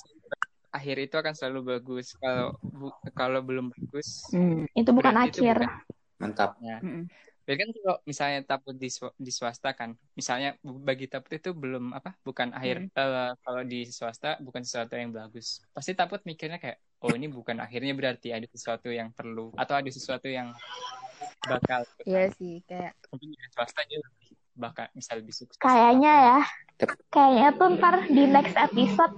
[0.69, 5.41] akhir itu akan selalu bagus kalau bu, kalau belum bagus hmm, itu bukan akhir itu
[5.45, 5.69] bukan,
[6.19, 6.77] mantap ya.
[6.83, 7.07] Hmm.
[7.49, 12.13] Jadi kan kalau misalnya taput di, di swasta kan, misalnya bagi taput itu belum apa,
[12.21, 12.93] bukan akhir.
[12.93, 12.93] Hmm.
[12.93, 15.65] Uh, kalau di swasta bukan sesuatu yang bagus.
[15.73, 19.89] Pasti taput mikirnya kayak, oh ini bukan akhirnya berarti ada sesuatu yang perlu atau ada
[19.89, 20.53] sesuatu yang
[21.49, 21.81] bakal.
[22.05, 22.93] Iya sih, kayak.
[23.09, 23.97] Mungkin di swasta aja
[24.53, 25.57] bakal misal lebih sukses.
[25.57, 26.39] Kayaknya ya,
[27.09, 29.15] kayaknya tuh ntar di next episode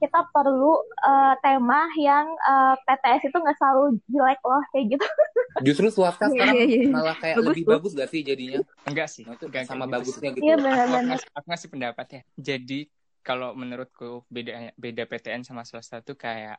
[0.00, 5.06] kita perlu uh, tema yang uh, eh, PTS itu nggak selalu jelek loh kayak gitu.
[5.68, 6.92] Justru swasta iya, sekarang yeah, yeah, yeah.
[6.92, 7.72] malah kayak bagus, lebih tuh.
[7.76, 8.58] bagus gak sih jadinya?
[8.88, 9.24] Enggak sih.
[9.28, 10.42] Nah, itu enggak, sama gitu bagusnya gitu.
[10.48, 11.18] Iya benar-benar.
[11.20, 12.20] Aku, aku ngasih pendapat ya.
[12.40, 12.80] Jadi
[13.20, 16.56] kalau menurutku beda beda PTN sama swasta tuh kayak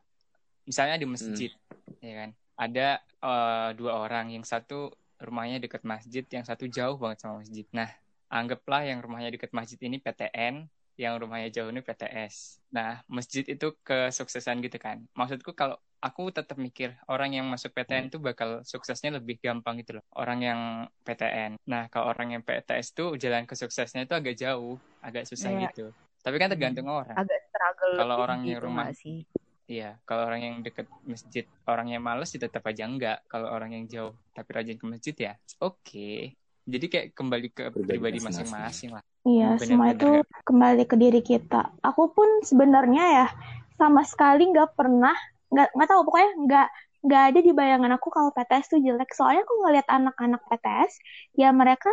[0.70, 2.06] misalnya di masjid, hmm.
[2.06, 2.30] ya kan?
[2.62, 2.88] Ada
[3.26, 7.66] uh, dua orang, yang satu rumahnya dekat masjid, yang satu jauh banget sama masjid.
[7.74, 7.90] Nah,
[8.30, 10.70] anggaplah yang rumahnya dekat masjid ini PTN,
[11.02, 12.62] yang rumahnya jauh ini PTS.
[12.70, 15.02] Nah, masjid itu kesuksesan gitu kan.
[15.18, 19.98] Maksudku kalau aku tetap mikir orang yang masuk PTN itu bakal suksesnya lebih gampang gitu
[19.98, 20.06] loh.
[20.14, 21.58] Orang yang PTN.
[21.66, 25.66] Nah, kalau orang yang PTS tuh jalan kesuksesnya itu agak jauh, agak susah yeah.
[25.74, 25.90] gitu.
[26.22, 27.00] Tapi kan tergantung hmm.
[27.02, 27.18] orang.
[27.18, 27.94] Agak struggle.
[27.98, 29.26] Kalau orang yang rumah sih.
[29.72, 33.24] Iya, kalau orang yang deket masjid, orang yang males ya tetap aja enggak.
[33.32, 35.34] Kalau orang yang jauh tapi rajin ke masjid ya,
[35.64, 35.80] oke.
[35.80, 36.36] Okay.
[36.72, 39.04] Jadi kayak kembali ke pribadi masing-masing lah.
[39.28, 40.10] Iya, bener, semua itu
[40.48, 41.76] kembali ke diri kita.
[41.84, 43.28] Aku pun sebenarnya ya
[43.76, 45.14] sama sekali nggak pernah
[45.52, 46.68] nggak nggak tahu pokoknya nggak
[47.02, 49.12] nggak ada di bayangan aku kalau PTS tuh jelek.
[49.14, 50.92] Soalnya aku ngeliat anak-anak PTS
[51.36, 51.92] ya mereka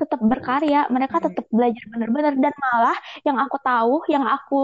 [0.00, 4.62] tetap berkarya, mereka tetap belajar benar-benar dan malah yang aku tahu, yang aku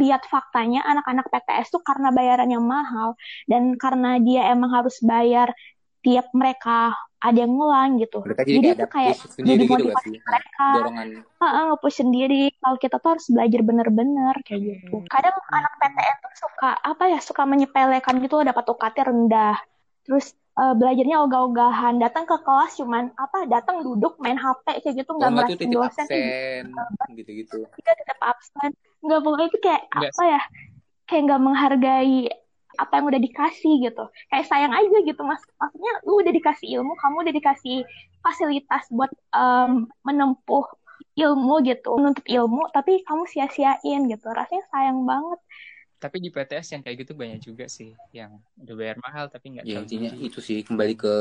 [0.00, 3.12] lihat faktanya anak-anak PTS tuh karena bayarannya mahal
[3.44, 5.52] dan karena dia emang harus bayar
[6.02, 8.22] tiap mereka ada yang ngulang gitu.
[8.22, 10.66] Mereka jadi, jadi itu kayak jadi gitu motivasi gitu mereka.
[10.78, 11.08] Dorongan.
[11.42, 12.42] nge-push sendiri.
[12.62, 14.94] Kalau kita tuh harus belajar bener-bener kayak gitu.
[15.02, 15.08] Hmm.
[15.10, 19.56] Kadang anak PTN tuh suka apa ya suka menyepelekan gitu dapat UKT rendah.
[20.06, 21.98] Terus uh, belajarnya ogah-ogahan.
[21.98, 23.50] Datang ke kelas cuman apa?
[23.50, 26.06] Datang duduk main HP kayak gitu nggak oh, merhatiin dosen.
[26.06, 26.64] Absen,
[27.18, 27.58] gitu-gitu.
[27.66, 28.70] Iya tetap absen.
[28.98, 30.10] nggak pokoknya itu kayak Enggak.
[30.10, 30.42] apa ya
[31.06, 32.18] kayak nggak menghargai
[32.78, 34.04] apa yang udah dikasih gitu.
[34.30, 35.42] Kayak sayang aja gitu mas.
[35.58, 37.76] Maksudnya lu udah dikasih ilmu kamu udah dikasih
[38.22, 40.66] fasilitas buat um, menempuh
[41.18, 41.90] ilmu gitu.
[41.98, 44.26] Menuntut ilmu tapi kamu sia-siain gitu.
[44.30, 45.40] Rasanya sayang banget.
[45.98, 49.66] Tapi di PTS yang kayak gitu banyak juga sih yang udah bayar mahal tapi nggak
[49.66, 51.14] ya intinya itu sih kembali ke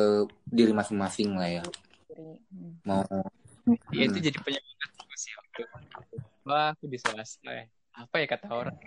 [0.45, 1.63] diri masing-masing lah ya.
[2.85, 3.01] Mau
[3.89, 5.33] ya, itu jadi penyemangat sih
[6.45, 7.65] wah aku di swasta ya
[7.97, 8.77] apa ya kata orang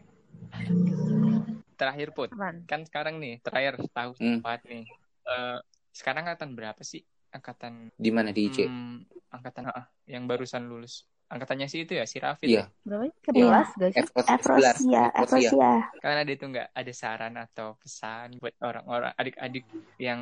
[1.80, 2.28] terakhir put.
[2.68, 4.36] Kan sekarang nih terakhir tahun hmm.
[4.44, 4.84] empat nih
[5.24, 5.58] uh,
[5.96, 7.00] sekarang angkatan berapa sih?
[7.32, 8.34] Angkatan di mana?
[8.34, 11.08] Di IC hmm, angkatan uh, yang barusan lulus.
[11.30, 12.66] Angkatannya sih itu ya si Raffi iya.
[12.82, 16.74] berapa sebelas guys Efrosia Efrosia karena dia itu nggak?
[16.74, 19.62] Ada saran atau pesan buat orang-orang adik-adik
[20.02, 20.18] yang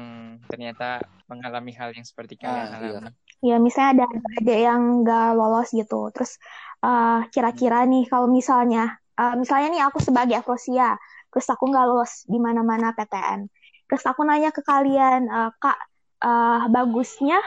[0.53, 2.93] ternyata mengalami hal yang seperti ah, kalian ah, alami?
[2.93, 3.09] Iya.
[3.41, 6.13] ya misalnya ada ada yang nggak lolos gitu.
[6.13, 6.37] Terus
[6.85, 10.93] uh, kira-kira nih kalau misalnya uh, misalnya nih aku sebagai Efrosia
[11.29, 13.49] terus aku nggak lolos di mana-mana PTN
[13.89, 15.79] terus aku nanya ke kalian uh, kak
[16.23, 17.41] uh, bagusnya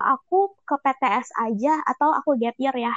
[0.00, 2.94] aku ke PTS aja atau aku gap year ya?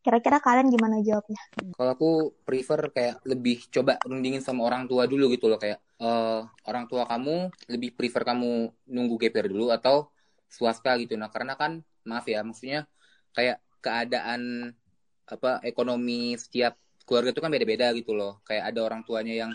[0.00, 1.40] Kira-kira kalian gimana jawabnya?
[1.76, 2.10] Kalau aku
[2.42, 7.04] prefer kayak lebih coba rundingin sama orang tua dulu gitu loh kayak uh, orang tua
[7.04, 10.08] kamu lebih prefer kamu nunggu gap year dulu atau
[10.48, 11.20] swasta gitu.
[11.20, 12.88] Nah karena kan maaf ya maksudnya
[13.36, 14.72] kayak keadaan
[15.28, 16.74] apa ekonomi setiap
[17.04, 18.40] keluarga itu kan beda-beda gitu loh.
[18.48, 19.52] Kayak ada orang tuanya yang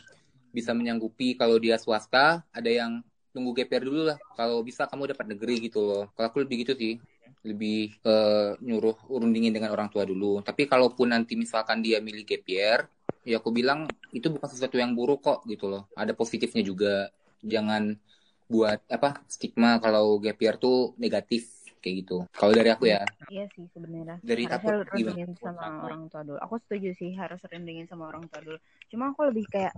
[0.55, 3.03] bisa menyanggupi kalau dia swasta, ada yang
[3.35, 6.71] tunggu GPR dulu lah kalau bisa kamu dapat negeri gitu loh kalau aku lebih gitu
[6.71, 6.95] sih
[7.43, 12.87] lebih uh, nyuruh urundingin dengan orang tua dulu tapi kalaupun nanti misalkan dia milih GPR
[13.27, 17.11] ya aku bilang itu bukan sesuatu yang buruk kok gitu loh ada positifnya juga
[17.43, 17.99] jangan
[18.47, 21.51] buat apa stigma kalau GPR tuh negatif
[21.85, 22.17] kayak gitu.
[22.33, 23.05] Kalau dari aku ya.
[23.29, 24.17] Iya sih sebenarnya.
[24.25, 25.37] Dari harus aku gimana?
[25.37, 26.41] sama orang tua dulu.
[26.41, 28.57] Aku setuju sih harus rendingin sama orang tua dulu.
[28.89, 29.77] Cuma aku lebih kayak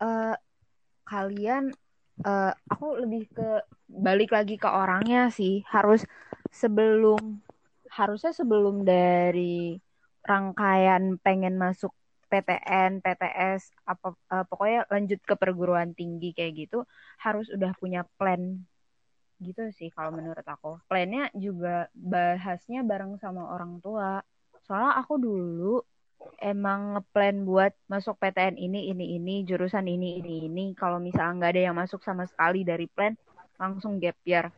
[0.00, 0.34] uh,
[1.06, 1.72] kalian
[2.24, 3.50] uh, aku lebih ke
[3.90, 6.06] balik lagi ke orangnya sih harus
[6.50, 7.42] sebelum
[7.90, 9.78] harusnya sebelum dari
[10.22, 11.90] rangkaian pengen masuk
[12.30, 16.86] PTN, PTS, apa uh, pokoknya lanjut ke perguruan tinggi kayak gitu
[17.18, 18.62] harus udah punya plan
[19.42, 20.78] gitu sih kalau menurut aku.
[20.86, 24.22] Plannya juga bahasnya bareng sama orang tua.
[24.62, 25.82] Soalnya aku dulu
[26.40, 30.64] emang ngeplan buat masuk PTN ini ini ini jurusan ini ini ini.
[30.76, 33.14] Kalau misalnya nggak ada yang masuk sama sekali dari plan
[33.60, 34.48] langsung gap year.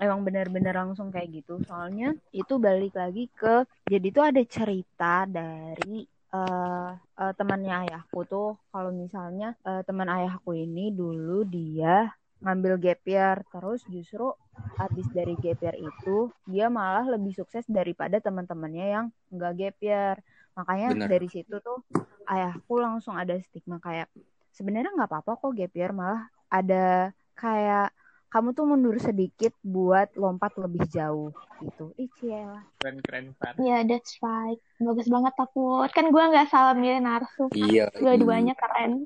[0.00, 1.62] Emang bener-bener langsung kayak gitu.
[1.66, 8.58] Soalnya itu balik lagi ke jadi itu ada cerita dari uh, uh, temannya ayahku tuh.
[8.70, 12.10] Kalau misalnya uh, teman ayahku ini dulu dia
[12.42, 13.36] ngambil gap year.
[13.50, 14.30] Terus justru
[14.78, 20.16] habis dari gap year itu dia malah lebih sukses daripada teman-temannya yang nggak gap year
[20.52, 21.08] makanya Bener.
[21.08, 21.80] dari situ tuh
[22.28, 24.08] ayahku langsung ada stigma kayak
[24.52, 27.90] sebenarnya nggak apa-apa kok gap year malah ada kayak
[28.32, 31.92] kamu tuh mundur sedikit buat lompat lebih jauh gitu.
[32.00, 32.64] Ih, lah.
[32.80, 33.60] Keren keren banget.
[33.60, 34.56] Iya, yeah, that's right.
[34.80, 35.88] Bagus banget takut.
[35.92, 37.52] Kan gue nggak salah milih narsu.
[37.52, 37.92] Iya.
[37.92, 39.04] Dua-duanya keren.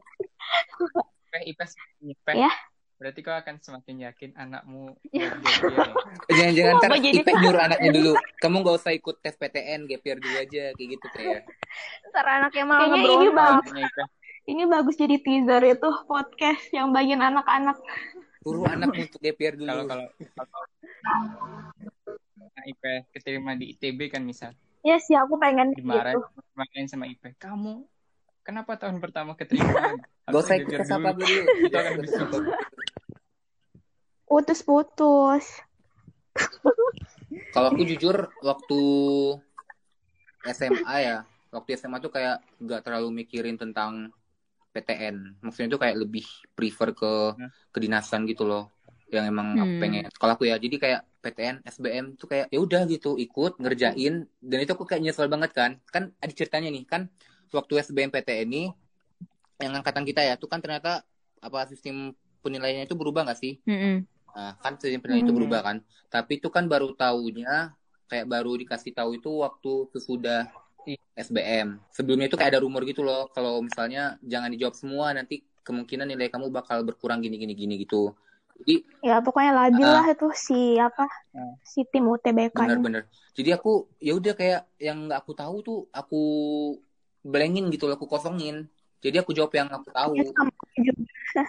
[1.42, 1.74] Ipes,
[2.06, 2.36] Ipes.
[2.38, 2.54] Ya.
[2.96, 5.28] Berarti kau akan semakin yakin anakmu ya.
[6.36, 8.12] Jangan-jangan ntar Ipeh nyuruh anaknya dulu.
[8.40, 11.40] Kamu gak usah ikut tes PTN, GPR dulu aja kayak gitu kayak.
[12.08, 13.70] Ntar anaknya malah Kayaknya ini bagus.
[14.46, 17.76] Ini bagus jadi teaser itu podcast yang bagian anak-anak.
[18.40, 19.68] Suruh anak untuk GPR dulu.
[19.68, 20.06] Kalau kalau
[21.04, 24.56] nah, Ipeh keterima di ITB kan misal.
[24.86, 26.40] Iya sih, aku pengen Dimarahin, gitu.
[26.54, 27.34] Dimarahin sama Ipeh.
[27.42, 27.84] Kamu
[28.46, 29.98] kenapa tahun pertama keterima?
[30.30, 31.42] Gak usah ikut tes apa dulu.
[31.66, 31.94] Itu akan
[34.26, 35.44] putus-putus.
[37.54, 38.80] Kalau aku jujur waktu
[40.52, 41.16] SMA ya,
[41.50, 44.12] waktu SMA tuh kayak nggak terlalu mikirin tentang
[44.76, 45.40] PTN.
[45.40, 47.48] Maksudnya tuh kayak lebih prefer ke ya.
[47.72, 48.68] kedinasan gitu loh,
[49.08, 49.62] yang emang hmm.
[49.64, 50.02] aku pengen.
[50.12, 54.58] Kalau aku ya, jadi kayak PTN, SBM tuh kayak ya udah gitu ikut ngerjain dan
[54.60, 55.80] itu aku kayak nyesel banget kan.
[55.88, 57.08] Kan ada ceritanya nih kan
[57.54, 58.62] waktu SBM PTN ini
[59.56, 61.00] yang angkatan kita ya tuh kan ternyata
[61.40, 62.12] apa sistem
[62.44, 63.58] penilaiannya itu berubah nggak sih?
[63.64, 63.96] Mm -hmm.
[64.36, 65.32] Nah, kan sistem penilaian hmm.
[65.32, 65.76] itu berubah kan.
[66.12, 67.72] Tapi itu kan baru tahunya
[68.06, 70.52] kayak baru dikasih tahu itu waktu sesudah
[71.16, 71.80] SBM.
[71.90, 76.30] Sebelumnya itu kayak ada rumor gitu loh, kalau misalnya jangan dijawab semua nanti kemungkinan nilai
[76.30, 78.14] kamu bakal berkurang gini gini gini gitu.
[78.62, 82.56] Jadi ya pokoknya labil uh, lah itu si apa uh, si tim UTBK.
[82.56, 83.04] Bener-bener.
[83.34, 86.22] Jadi aku ya udah kayak yang nggak aku tahu tuh aku
[87.26, 88.70] blengin gitu loh, aku kosongin.
[89.00, 90.12] Jadi aku jawab yang aku tahu.
[90.16, 90.92] Ya,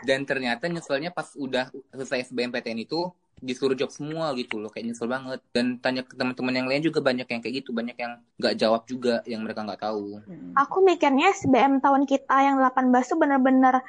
[0.04, 4.68] dan ternyata nyeselnya pas udah selesai SBMPTN itu disuruh jawab semua gitu loh.
[4.74, 5.40] Kayak nyesel banget.
[5.54, 7.70] Dan tanya ke teman-teman yang lain juga banyak yang kayak gitu.
[7.72, 10.20] Banyak yang nggak jawab juga yang mereka nggak tahu.
[10.26, 10.54] Hmm.
[10.58, 13.86] aku mikirnya SBM tahun kita yang 18 tuh bener-bener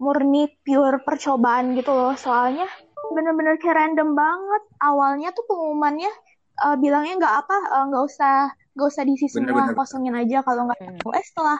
[0.00, 2.14] murni pure percobaan gitu loh.
[2.14, 2.68] Soalnya
[3.10, 4.62] bener-bener kayak random banget.
[4.78, 6.12] Awalnya tuh pengumumannya
[6.60, 8.34] uh, bilangnya nggak apa eh, nggak uh, usah
[8.76, 11.18] nggak usah diisi semua kosongin aja kalau nggak hmm.
[11.18, 11.58] eh setelah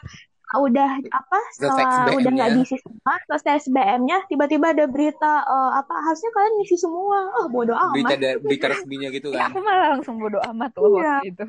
[0.58, 6.30] udah apa setelah udah nggak diisi semua selesai SBM-nya tiba-tiba ada berita uh, apa harusnya
[6.34, 7.18] kalian ngisi semua.
[7.38, 7.94] Oh bodoh amat.
[7.94, 9.38] Berita ada berita resminya gitu kan?
[9.38, 11.22] ya, aku malah langsung bodoh amat loh iya.
[11.22, 11.44] waktu itu.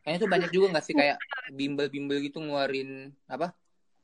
[0.00, 1.16] Kayaknya tuh banyak juga nggak sih kayak
[1.52, 3.52] bimbel-bimbel gitu ngeluarin apa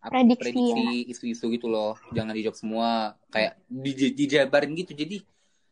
[0.04, 1.12] prediksi, prediksi ya.
[1.16, 1.96] isu-isu gitu loh.
[2.12, 3.16] Jangan dijawab semua.
[3.32, 5.16] Kayak di, dijabarin gitu jadi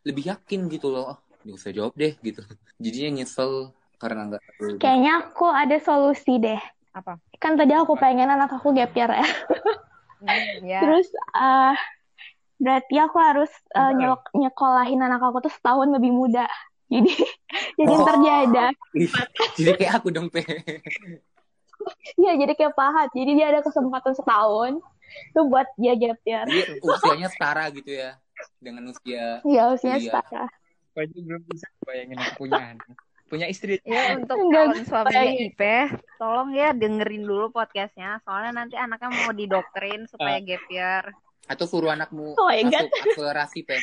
[0.09, 1.13] lebih yakin gitu loh.
[1.13, 2.41] Oh, nggak usah jawab deh gitu.
[2.81, 4.41] Jadinya nyesel karena nggak
[4.83, 6.59] kayaknya aku ada solusi deh
[6.93, 7.17] apa?
[7.41, 9.27] Kan tadi aku pengen anak aku gap year ya.
[10.23, 10.79] Hmm, yeah.
[10.79, 11.75] terus uh,
[12.61, 16.47] berarti aku harus uh, nyelok, nyekolahin anak aku tuh setahun lebih muda.
[16.87, 17.11] Jadi
[17.81, 17.99] jadi oh.
[18.05, 18.65] ntar dia ada.
[19.59, 20.45] Jadi kayak aku dong pe.
[22.15, 23.11] Iya jadi kayak pahat.
[23.11, 24.79] Jadi dia ada kesempatan setahun
[25.35, 26.45] tuh buat dia gap year.
[26.47, 28.15] Jadi usianya setara gitu ya
[28.61, 30.45] dengan usia iya usianya setara.
[30.93, 32.95] Pasti belum bisa bayangin aku punya anak
[33.33, 33.81] punya istri.
[33.81, 35.77] Ya untuk calon suaminya Ipe.
[36.21, 38.21] Tolong ya dengerin dulu podcastnya.
[38.21, 40.45] Soalnya nanti anaknya mau didoktrin supaya uh.
[40.45, 41.03] gap year.
[41.49, 43.81] Atau suruh anakmu oh masuk akselerasi pe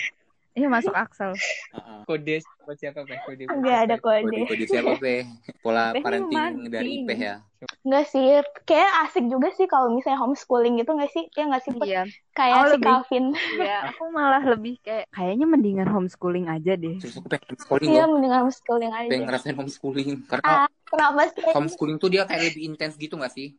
[0.50, 1.30] Iya masuk Axel.
[1.70, 2.02] Uh-uh.
[2.10, 2.42] Kode
[2.74, 3.14] siapa Pe?
[3.22, 3.44] Kode.
[3.46, 4.26] Enggak ada kode.
[4.26, 5.22] Kode, kode siapa Pe?
[5.62, 7.38] Pola parenting dari Pe ya.
[7.86, 11.24] Enggak sih, kayak asik juga sih kalau misalnya homeschooling gitu enggak sih?
[11.30, 11.72] Kayak enggak sih?
[11.86, 12.02] Iya.
[12.34, 13.24] Kayak oh, si lebih, Calvin.
[13.62, 16.96] Iya, aku malah lebih kayak kayaknya mendingan homeschooling aja deh.
[16.98, 19.10] Terus aku pengen homeschooling Iya, mendingan homeschooling aja.
[19.10, 21.52] Pengen ngerasain homeschooling karena ah, kenapa sih?
[21.54, 23.54] Homeschooling tuh dia kayak lebih intens gitu gak sih?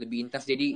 [0.00, 0.72] Lebih intens jadi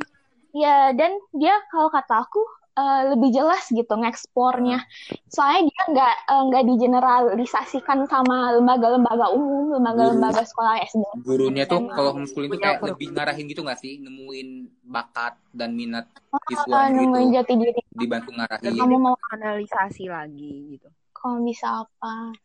[0.54, 2.38] Iya, dan dia kalau kata aku
[2.74, 4.84] uh, lebih jelas gitu ngekspornya.
[5.30, 11.02] Soalnya dia nggak uh, nggak digeneralisasikan sama lembaga-lembaga umum, lembaga-lembaga sekolah SD.
[11.22, 14.48] Gurunya tuh kalau homeschooling tuh kayak lebih ngarahin gitu nggak sih, nemuin
[14.84, 16.10] bakat dan minat
[16.50, 17.36] siswa uh, nemuin gitu.
[17.40, 17.82] jati diri.
[17.94, 18.74] Dibantu ngarahin.
[18.74, 20.88] Kamu mau analisasi lagi gitu.
[21.14, 22.36] Kalau bisa apa?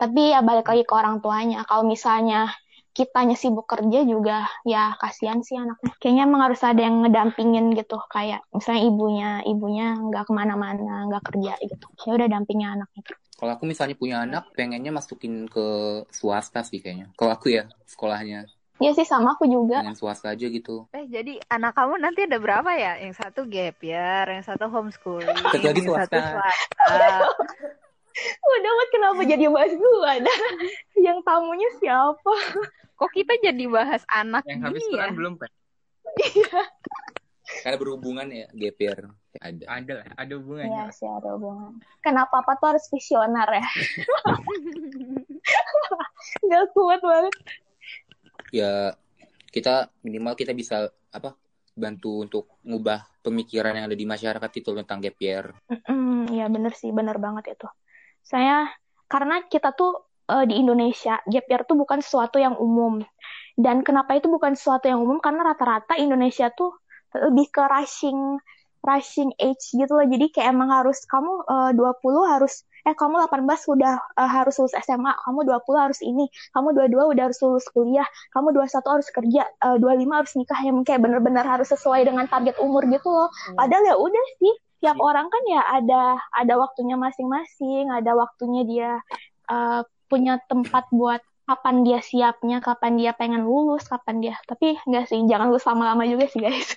[0.00, 1.64] Tapi ya balik lagi ke orang tuanya.
[1.64, 2.52] Kalau misalnya
[2.90, 8.02] kitanya sibuk kerja juga ya kasihan sih anaknya kayaknya emang harus ada yang ngedampingin gitu
[8.10, 13.02] kayak misalnya ibunya ibunya nggak ke mana-mana nggak kerja gitu ya udah dampingnya anaknya
[13.38, 15.66] kalau aku misalnya punya anak pengennya masukin ke
[16.10, 18.50] swasta sih kayaknya kalau aku ya sekolahnya
[18.80, 19.84] Iya sih sama aku juga.
[19.84, 20.88] Dengan swasta aja gitu.
[20.96, 22.96] Eh jadi anak kamu nanti ada berapa ya?
[22.96, 26.08] Yang satu gap year, yang satu homeschooling, satu lagi swasta.
[26.08, 27.28] Satu swasta.
[28.40, 30.12] Udah mat kenapa jadi bahas gue?
[31.04, 32.34] yang tamunya siapa?
[33.00, 35.08] Kok kita jadi bahas anak Yang habis ya?
[35.08, 35.48] belum, Pak.
[36.20, 36.62] Iya.
[37.64, 39.08] Karena berhubungan ya, GPR.
[39.40, 39.64] Ada.
[39.64, 40.68] Ada lah, ada hubungannya.
[40.68, 41.80] Iya sih, ada hubungan.
[42.04, 43.66] Kenapa apa tuh harus visioner ya?
[46.52, 47.34] Gak kuat banget.
[48.52, 48.92] Ya,
[49.48, 51.32] kita minimal kita bisa apa
[51.72, 55.56] bantu untuk ngubah pemikiran yang ada di masyarakat itu tentang gap year.
[55.88, 57.68] Mm, ya bener sih, bener banget itu.
[58.20, 58.68] Saya
[59.08, 63.02] karena kita tuh uh, di Indonesia gap year tuh bukan sesuatu yang umum.
[63.58, 65.18] Dan kenapa itu bukan sesuatu yang umum?
[65.18, 66.72] Karena rata-rata Indonesia tuh
[67.10, 68.38] lebih ke rushing
[68.80, 70.06] rushing age gitu loh.
[70.08, 73.44] Jadi kayak emang harus kamu uh, 20 harus eh kamu 18
[73.76, 76.24] udah uh, harus lulus SMA, kamu 20 harus ini,
[76.56, 80.80] kamu 22 udah harus lulus kuliah, kamu 21 harus kerja, uh, 25 harus nikah yang
[80.80, 83.28] kayak bener-bener harus sesuai dengan target umur gitu loh.
[83.28, 83.60] Hmm.
[83.60, 85.08] Padahal ya udah sih, tiap hmm.
[85.12, 86.02] orang kan ya ada
[86.40, 88.90] ada waktunya masing-masing, ada waktunya dia
[89.52, 94.34] uh, punya tempat buat kapan dia siapnya, kapan dia pengen lulus, kapan dia.
[94.46, 96.74] Tapi enggak sih, jangan lulus lama-lama juga sih guys.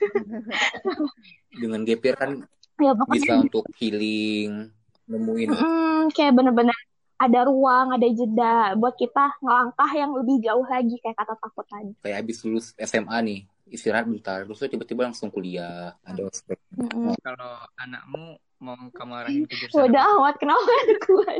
[1.61, 2.31] Dengan GPR kan
[2.77, 4.73] ya, bisa untuk healing,
[5.05, 5.49] nemuin.
[5.53, 6.77] Mm, kayak bener-bener
[7.21, 11.93] ada ruang, ada jeda buat kita ngelangkah yang lebih jauh lagi kayak kata takut tadi.
[12.01, 16.25] Kayak habis lulus SMA nih, istirahat bentar, terus tiba-tiba langsung kuliah, ada.
[16.73, 17.13] Mm -hmm.
[17.21, 19.85] Kalau anakmu mau kamu arahin ke jurusan?
[19.91, 21.33] Udah amat, kenapa ada gue?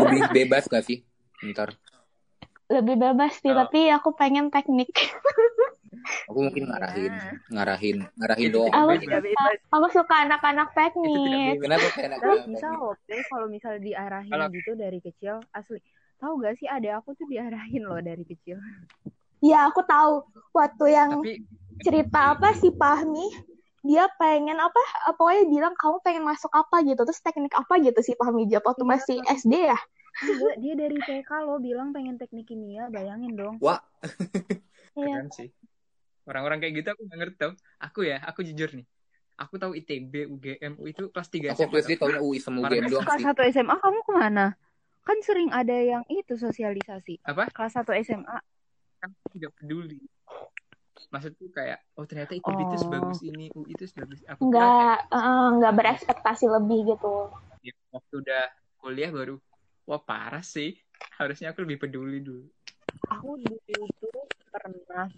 [0.00, 1.04] Lebih bebas gak sih?
[1.42, 1.74] Ntar.
[2.70, 3.56] Lebih bebas sih, oh.
[3.56, 4.90] tapi aku pengen teknik.
[6.28, 7.12] aku mungkin ngarahin,
[7.52, 8.72] ngarahin, ngarahin doang.
[8.72, 9.18] Aku, suka,
[9.72, 11.60] aku suka anak-anak teknik.
[11.60, 12.96] Kenapa kayak anak bisa loh,
[13.28, 15.80] kalau misalnya diarahin gitu dari kecil, asli.
[16.22, 18.56] Tahu gak sih ada aku tuh diarahin loh dari kecil.
[19.44, 20.24] Ya aku tahu
[20.56, 21.44] waktu yang tapi...
[21.84, 23.52] cerita apa sih Pahmi
[23.84, 24.80] dia pengen apa
[25.20, 28.80] pokoknya bilang kamu pengen masuk apa gitu terus teknik apa gitu sih Pahmi jawab waktu
[28.80, 29.76] iya, masih SD ya
[30.14, 33.56] Enggak, dia dari TK lo bilang pengen teknik kimia, bayangin dong.
[33.58, 33.82] Wah.
[34.98, 35.24] iya.
[35.24, 35.50] Keren sih.
[36.24, 37.52] Orang-orang kayak gitu aku gak ngerti tau.
[37.82, 38.86] Aku ya, aku jujur nih.
[39.34, 43.02] aku tahu ITB UGM itu kelas 3 aku SMA sih tahunya UI sama UGM doang
[43.02, 44.46] kelas satu SMA kamu ke mana
[45.02, 48.38] kan sering ada yang itu sosialisasi apa kelas satu SMA
[49.02, 50.00] kan tidak peduli
[51.10, 52.66] maksudku kayak oh ternyata ITB oh.
[52.70, 57.30] itu sebagus ini UI itu sebagus aku nggak uh, nggak berekspektasi lebih gitu
[57.66, 58.44] ya, waktu udah
[58.78, 59.36] kuliah baru
[59.84, 60.76] wah parah sih
[61.20, 62.48] harusnya aku lebih peduli dulu
[63.08, 65.08] aku dulu tuh pernah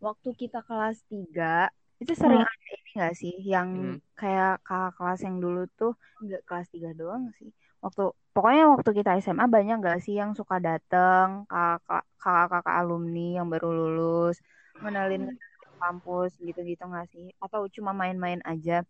[0.00, 1.68] waktu kita kelas 3
[2.02, 2.52] itu sering hmm.
[2.52, 3.98] ada ini gak sih yang hmm.
[4.18, 7.48] kayak kakak kelas yang dulu tuh nggak kelas 3 doang sih
[7.80, 13.46] waktu pokoknya waktu kita SMA banyak gak sih yang suka dateng kakak kakak alumni yang
[13.48, 14.40] baru lulus
[14.80, 15.38] menalin hmm.
[15.78, 18.82] kampus gitu-gitu gak sih atau cuma main-main aja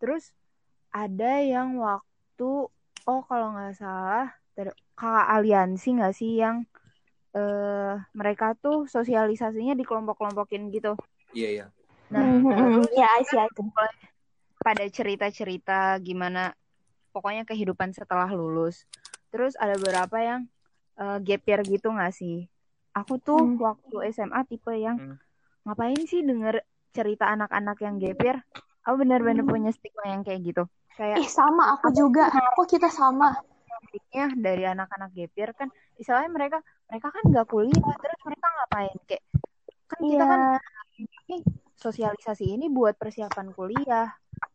[0.00, 0.32] terus
[0.90, 2.66] ada yang waktu
[3.08, 4.34] oh kalau nggak salah
[5.00, 6.68] kakak aliansi nggak sih yang
[7.32, 10.92] uh, mereka tuh sosialisasinya di kelompok-kelompokin gitu.
[11.32, 11.66] Iya, iya.
[12.12, 12.90] Nah, mm-hmm.
[12.92, 13.62] ya, itu.
[14.60, 16.52] Pada cerita-cerita gimana
[17.16, 18.84] pokoknya kehidupan setelah lulus.
[19.32, 20.40] Terus ada beberapa yang
[21.00, 22.44] uh, gap year gitu nggak sih?
[22.92, 23.56] Aku tuh mm.
[23.56, 25.16] waktu SMA tipe yang mm.
[25.64, 26.60] ngapain sih denger
[26.92, 28.38] cerita anak-anak yang gap year?
[28.84, 29.48] Aku benar-benar mm.
[29.48, 30.68] punya stigma yang kayak gitu.
[30.98, 32.28] Kayak, Ih sama, aku juga.
[32.32, 33.38] Aku kita sama
[34.10, 36.58] ya dari anak-anak gapir kan istilahnya mereka
[36.90, 39.24] mereka kan nggak kuliah terus mereka ngapain kayak
[39.90, 40.10] kan yeah.
[40.10, 40.40] kita kan
[41.00, 41.36] ini
[41.78, 44.10] sosialisasi ini buat persiapan kuliah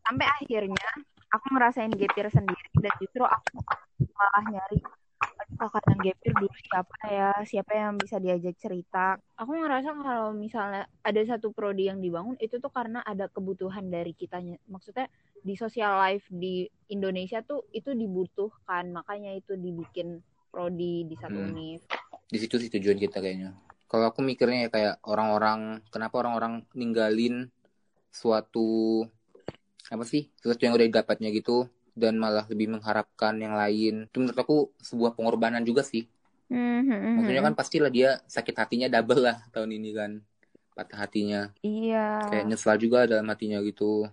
[0.05, 0.89] sampai akhirnya
[1.33, 3.59] aku ngerasain gapir sendiri dan justru aku
[4.13, 4.79] malah nyari
[5.69, 9.17] kakak gapir dulu siapa ya siapa yang bisa diajak cerita.
[9.39, 14.13] Aku ngerasa kalau misalnya ada satu prodi yang dibangun itu tuh karena ada kebutuhan dari
[14.13, 14.57] kitanya.
[14.67, 15.09] Maksudnya
[15.41, 18.91] di social life di Indonesia tuh itu dibutuhkan.
[18.91, 21.49] Makanya itu dibikin prodi di satu hmm.
[21.51, 21.81] univ.
[22.25, 23.53] Di situ sih tujuan kita kayaknya.
[23.85, 27.53] Kalau aku mikirnya ya kayak orang-orang kenapa orang-orang ninggalin
[28.09, 29.03] suatu
[29.91, 34.11] apa sih sesuatu yang udah didapatnya gitu dan malah lebih mengharapkan yang lain.
[34.11, 36.05] Itu menurut aku sebuah pengorbanan juga sih.
[36.45, 37.17] Mm-hmm.
[37.17, 40.11] maksudnya kan pastilah dia sakit hatinya double lah tahun ini kan
[40.75, 41.49] patah hatinya.
[41.63, 42.29] Iya.
[42.29, 44.05] Kayak nyesal juga dalam hatinya gitu.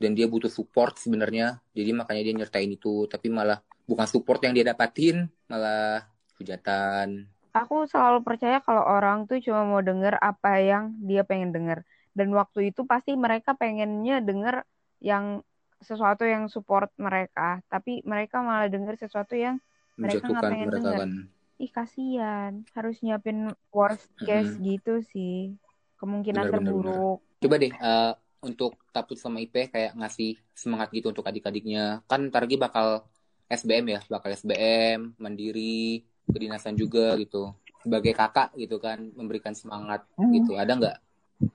[0.00, 1.60] Dan dia butuh support sebenarnya.
[1.76, 3.04] Jadi makanya dia nyertain itu.
[3.10, 6.06] Tapi malah bukan support yang dia dapatin malah
[6.38, 7.26] hujatan.
[7.52, 11.82] Aku selalu percaya kalau orang tuh cuma mau denger apa yang dia pengen denger.
[12.16, 14.64] Dan waktu itu pasti mereka pengennya denger
[15.00, 15.44] yang
[15.80, 19.60] sesuatu yang support mereka tapi mereka malah dengar sesuatu yang
[19.96, 21.10] mereka nggak pengen dengar kan.
[21.56, 24.66] ih kasihan harus nyiapin worst case mm-hmm.
[24.76, 25.56] gitu sih
[25.96, 27.40] kemungkinan bener, terburuk bener, bener.
[27.40, 28.12] coba deh uh,
[28.44, 33.08] untuk taput sama IP kayak ngasih semangat gitu untuk adik-adiknya kan ntar lagi bakal
[33.48, 40.32] SBM ya bakal SBM mandiri kedinasan juga gitu sebagai kakak gitu kan memberikan semangat mm-hmm.
[40.42, 40.96] gitu ada nggak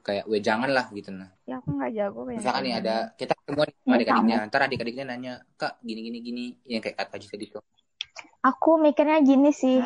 [0.05, 1.09] kayak we jangan lah gitu.
[1.09, 5.05] Nah ya aku nggak jago kayak misalkan nih ada kita ketemu sama adik-adiknya ntar adik-adiknya
[5.09, 7.65] nanya kak gini gini gini yang kayak kata tadi tuh
[8.41, 9.81] aku mikirnya gini sih.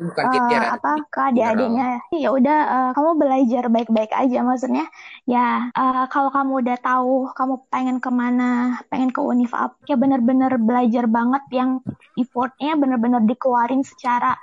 [0.00, 2.00] Bukan uh, apa ke adik-adiknya?
[2.08, 4.88] ya udah uh, kamu belajar baik-baik aja maksudnya.
[5.28, 10.00] Ya uh, kalau kamu udah tahu kamu pengen ke mana pengen ke univ apa ya
[10.00, 11.84] bener-bener belajar banget yang
[12.16, 14.40] effortnya bener-bener dikeluarin secara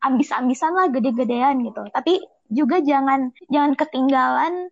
[0.00, 1.84] ambis-ambisan lah gede-gedean gitu.
[1.92, 4.68] Tapi juga jangan jangan ketinggalan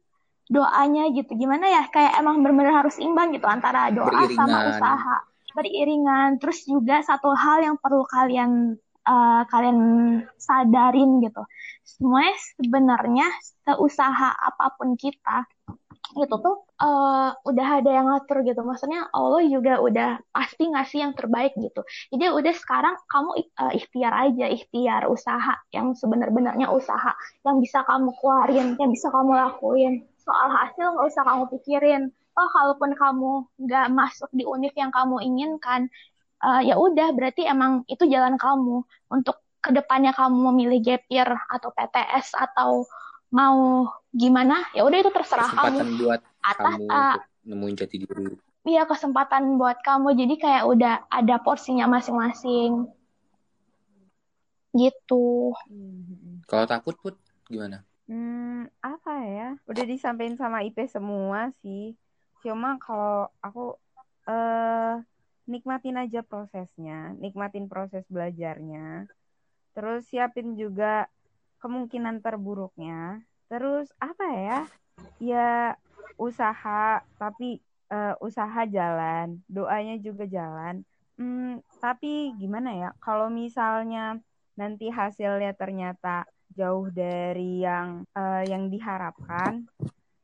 [0.50, 1.32] doanya gitu.
[1.34, 1.82] Gimana ya?
[1.88, 4.36] Kayak emang benar-benar harus imbang gitu antara doa beriringan.
[4.36, 5.16] sama usaha.
[5.56, 6.28] Beriringan.
[6.38, 8.76] Terus juga satu hal yang perlu kalian
[9.06, 9.78] uh, kalian
[10.36, 11.42] sadarin gitu.
[11.86, 13.26] Semuanya sebenarnya
[13.64, 15.46] seusaha apa pun kita
[16.10, 18.60] itu tuh uh, udah ada yang ngatur gitu.
[18.66, 21.86] Maksudnya Allah juga udah pasti ngasih yang terbaik gitu.
[22.10, 23.30] Jadi udah sekarang kamu
[23.62, 27.14] uh, ikhtiar aja ikhtiar usaha yang sebenar-benarnya usaha
[27.46, 30.02] yang bisa kamu keluarin yang bisa kamu lakuin.
[30.18, 32.02] Soal hasil nggak usah kamu pikirin.
[32.34, 33.30] Oh kalaupun kamu
[33.66, 35.86] nggak masuk di univ yang kamu inginkan
[36.42, 38.82] uh, ya udah berarti emang itu jalan kamu.
[39.14, 42.88] Untuk ke depannya kamu memilih gap year atau PTS atau
[43.30, 44.66] mau gimana?
[44.74, 48.24] Ya udah itu terserah kesempatan kamu buat atas kamu uh, nemuin jati diri.
[48.66, 50.12] Iya kesempatan buat kamu.
[50.18, 52.90] Jadi kayak udah ada porsinya masing-masing.
[54.76, 55.54] Gitu.
[56.46, 57.14] Kalau takut put
[57.48, 57.82] gimana?
[58.10, 59.48] Hmm apa ya?
[59.70, 61.96] Udah disampaikan sama IP semua sih.
[62.44, 63.78] Cuma kalau aku
[64.28, 64.94] eh uh,
[65.48, 67.16] nikmatin aja prosesnya.
[67.16, 69.08] Nikmatin proses belajarnya.
[69.72, 71.08] Terus siapin juga
[71.64, 73.24] kemungkinan terburuknya.
[73.50, 74.60] Terus apa ya?
[75.18, 75.50] Ya
[76.16, 77.58] usaha tapi
[77.90, 80.86] uh, usaha jalan, doanya juga jalan.
[81.18, 82.90] Hmm, tapi gimana ya?
[83.02, 84.16] Kalau misalnya
[84.56, 86.24] nanti hasilnya ternyata
[86.54, 89.68] jauh dari yang uh, yang diharapkan,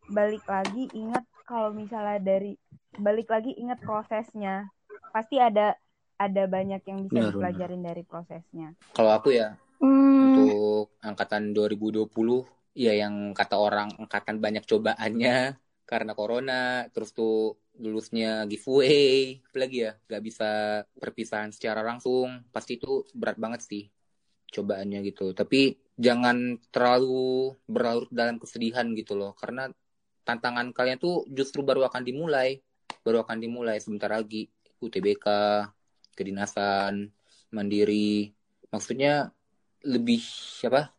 [0.06, 2.54] balik lagi ingat kalau misalnya dari
[2.98, 4.70] balik lagi ingat prosesnya
[5.10, 5.76] pasti ada
[6.16, 7.88] ada banyak yang bisa benar, dipelajarin benar.
[7.92, 10.22] dari prosesnya kalau aku ya hmm.
[10.32, 12.08] untuk angkatan 2020
[12.76, 15.56] ya yang kata orang angkatan banyak cobaannya
[15.88, 20.50] karena corona terus tuh lulusnya giveaway apalagi ya gak bisa
[21.00, 23.84] perpisahan secara langsung pasti itu berat banget sih
[24.46, 25.34] cobaannya gitu.
[25.34, 29.72] Tapi jangan terlalu berlarut dalam kesedihan gitu loh karena
[30.22, 32.60] tantangan kalian tuh justru baru akan dimulai
[33.06, 34.50] baru akan dimulai sebentar lagi.
[34.76, 35.26] UTBK
[36.12, 37.08] kedinasan
[37.54, 38.34] mandiri.
[38.68, 39.32] Maksudnya
[39.86, 40.95] lebih siapa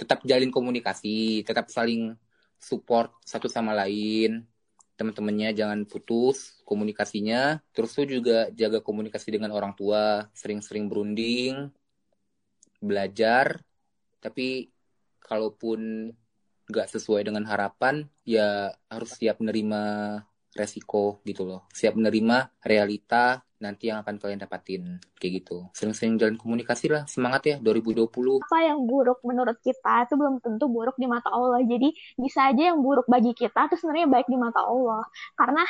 [0.00, 2.16] tetap jalin komunikasi tetap saling
[2.56, 4.48] support satu sama lain.
[4.96, 11.68] Teman-temannya jangan putus komunikasinya terus tuh juga jaga komunikasi dengan orang tua sering-sering berunding
[12.80, 13.60] belajar.
[14.20, 14.72] Tapi
[15.20, 16.12] kalaupun
[16.68, 19.82] nggak sesuai dengan harapan ya harus siap menerima
[20.56, 21.64] resiko gitu loh.
[21.72, 24.82] Siap menerima realita nanti yang akan kalian dapatin
[25.20, 25.68] kayak gitu.
[25.76, 28.08] Sering-sering jalan komunikasi lah semangat ya 2020
[28.40, 31.60] apa yang buruk menurut kita itu belum tentu buruk di mata Allah.
[31.62, 35.04] Jadi bisa aja yang buruk bagi kita itu sebenarnya baik di mata Allah.
[35.36, 35.62] Karena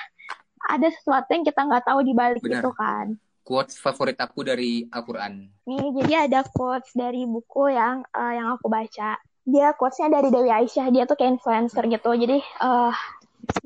[0.71, 3.19] ada sesuatu yang kita nggak tahu di balik itu kan.
[3.43, 5.51] Quotes favorit aku dari Al-Quran.
[5.67, 9.19] Nih jadi ada quotes dari buku yang uh, yang aku baca.
[9.43, 10.87] Dia quotesnya dari Dewi Aisyah.
[10.95, 12.11] Dia tuh kayak influencer gitu.
[12.15, 12.95] Jadi uh,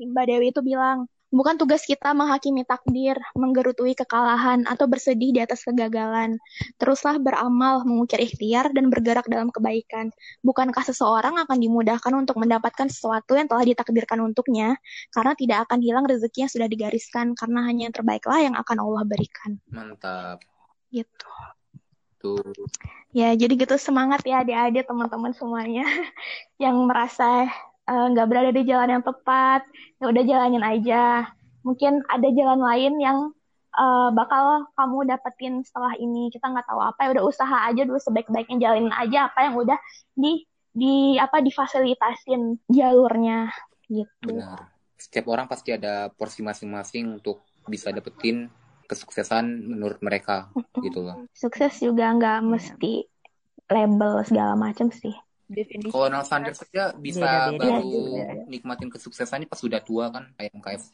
[0.01, 1.05] Mbak Dewi itu bilang
[1.35, 6.39] Bukan tugas kita menghakimi takdir, menggerutui kekalahan, atau bersedih di atas kegagalan.
[6.79, 10.15] Teruslah beramal, mengukir ikhtiar, dan bergerak dalam kebaikan.
[10.47, 14.79] Bukankah seseorang akan dimudahkan untuk mendapatkan sesuatu yang telah ditakdirkan untuknya,
[15.11, 19.03] karena tidak akan hilang rezeki yang sudah digariskan, karena hanya yang terbaiklah yang akan Allah
[19.03, 19.59] berikan.
[19.67, 20.39] Mantap.
[20.87, 21.31] Gitu.
[22.23, 22.39] Tuh.
[23.11, 25.83] Ya, jadi gitu semangat ya adik-adik teman-teman semuanya
[26.63, 27.51] yang merasa
[27.85, 29.61] nggak uh, berada di jalan yang tepat,
[30.01, 31.29] ya udah jalanin aja.
[31.61, 33.17] Mungkin ada jalan lain yang
[33.77, 36.33] uh, bakal kamu dapetin setelah ini.
[36.33, 39.77] Kita nggak tahu apa ya udah usaha aja dulu sebaik-baiknya jalanin aja apa yang udah
[40.17, 43.53] di di apa difasilitasin jalurnya
[43.87, 44.33] gitu.
[44.33, 44.73] Benar.
[44.97, 48.49] Setiap orang pasti ada porsi masing-masing untuk bisa dapetin
[48.85, 50.49] kesuksesan menurut mereka
[50.81, 51.25] gitu loh.
[51.37, 53.05] Sukses juga nggak mesti
[53.69, 55.13] label segala macam sih
[55.45, 58.33] definisi kalau Ronald Sanders saja bisa beda, beda, baru beda.
[58.49, 60.93] nikmatin kesuksesannya pas sudah tua kan kayak KFC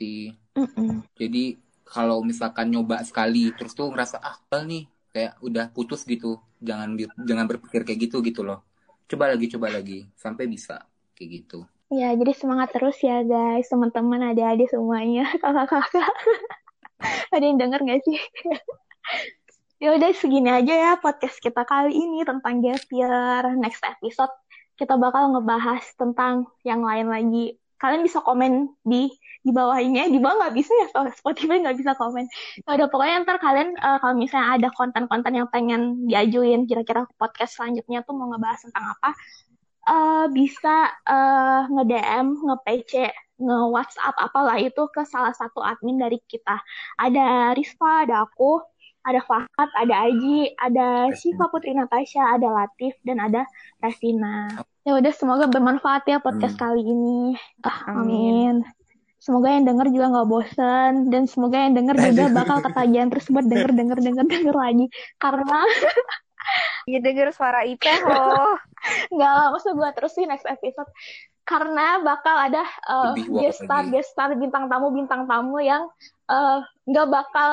[0.55, 0.91] mm -mm.
[1.15, 1.43] jadi
[1.91, 6.39] kalau misalkan nyoba sekali terus tuh ngerasa ah bal nih kayak udah putus gitu.
[6.63, 6.95] Jangan
[7.27, 8.63] jangan berpikir kayak gitu gitu loh.
[9.11, 10.07] Coba lagi coba lagi.
[10.15, 11.67] Sampai bisa kayak gitu.
[11.91, 13.67] Ya jadi semangat terus ya guys.
[13.67, 16.15] Teman-teman ada adik semuanya kakak-kakak.
[17.35, 18.21] Ada yang denger gak sih
[19.81, 22.85] ya udah segini aja ya podcast kita kali ini tentang gap.
[23.57, 24.29] Next episode
[24.77, 27.57] kita bakal ngebahas tentang yang lain lagi.
[27.81, 29.09] Kalian bisa komen di
[29.41, 30.05] di bawah ini ya.
[30.05, 32.29] Di bawah nggak bisa ya, Spotify nggak bisa komen.
[32.61, 37.57] Ya udah pokoknya ntar kalian uh, kalau misalnya ada konten-konten yang pengen diajuin kira-kira podcast
[37.57, 39.09] selanjutnya tuh mau ngebahas tentang apa,
[39.89, 43.09] uh, bisa uh, nge-DM, nge-PC,
[43.41, 46.61] nge-WhatsApp apalah itu ke salah satu admin dari kita.
[47.01, 48.61] Ada Rispa, ada aku,
[49.01, 53.45] ada Fahad, ada Aji, ada Siva Putri Natasha, ada Latif, dan ada
[53.81, 54.49] Rasina.
[54.85, 56.61] Ya udah semoga bermanfaat ya podcast hmm.
[56.61, 57.37] kali ini.
[57.65, 58.65] Ah, amin.
[59.21, 63.45] Semoga yang denger juga nggak bosen dan semoga yang denger juga bakal ketagihan terus buat
[63.45, 64.89] denger denger denger denger lagi
[65.21, 65.61] karena
[66.89, 68.57] ya denger suara Ipe oh
[69.13, 70.89] nggak lah maksud gue terus sih next episode
[71.45, 75.85] karena bakal ada uh, guest star guest star bintang tamu bintang tamu yang
[76.25, 76.57] eh,
[76.89, 77.51] nggak uh, bakal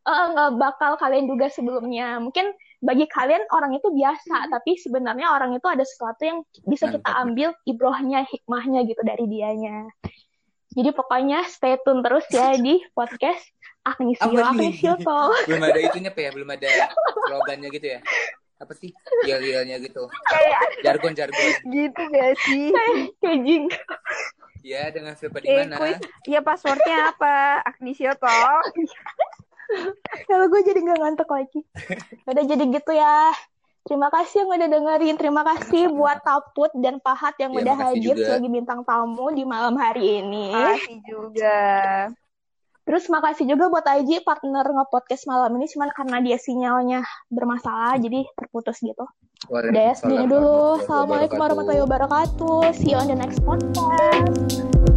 [0.00, 2.16] Eh, nggak uh, bakal kalian duga sebelumnya.
[2.24, 4.50] Mungkin bagi kalian orang itu biasa, hmm.
[4.56, 7.04] tapi sebenarnya orang itu ada sesuatu yang bisa Mantap.
[7.04, 9.92] kita ambil ibrohnya, hikmahnya gitu dari dianya.
[10.72, 13.44] Jadi pokoknya stay tune terus ya di podcast
[13.84, 15.36] Agnesio, Agnesio Talk.
[15.48, 16.68] belum ada itunya ya, belum ada
[17.28, 18.00] slogannya gitu ya.
[18.60, 18.92] Apa sih?
[19.24, 20.04] Yel-yelnya gitu.
[20.84, 21.64] Jargon-jargon.
[21.64, 22.72] Gitu gak sih?
[23.20, 23.72] Kayak
[24.60, 25.96] Ya, dengan siapa di mana?
[26.28, 27.64] Ya passwordnya apa?
[27.64, 28.68] Agnesio Talk.
[30.28, 31.60] Kalau gue jadi nggak ngantuk lagi.
[32.26, 33.30] Udah jadi gitu ya.
[33.80, 35.16] Terima kasih yang udah dengerin.
[35.16, 38.24] Terima kasih buat Taput dan Pahat yang ya, udah hadir juga.
[38.36, 40.52] sebagai bintang tamu di malam hari ini.
[40.52, 41.58] Terima kasih juga.
[42.90, 47.00] Terus makasih juga buat Aji partner nge-podcast malam ini cuman karena dia sinyalnya
[47.30, 49.06] bermasalah jadi terputus gitu.
[49.46, 50.82] Udah ya, segini dulu.
[50.82, 52.74] Assalamualaikum warahmatullahi wabarakatuh.
[52.74, 54.89] See you on the next podcast.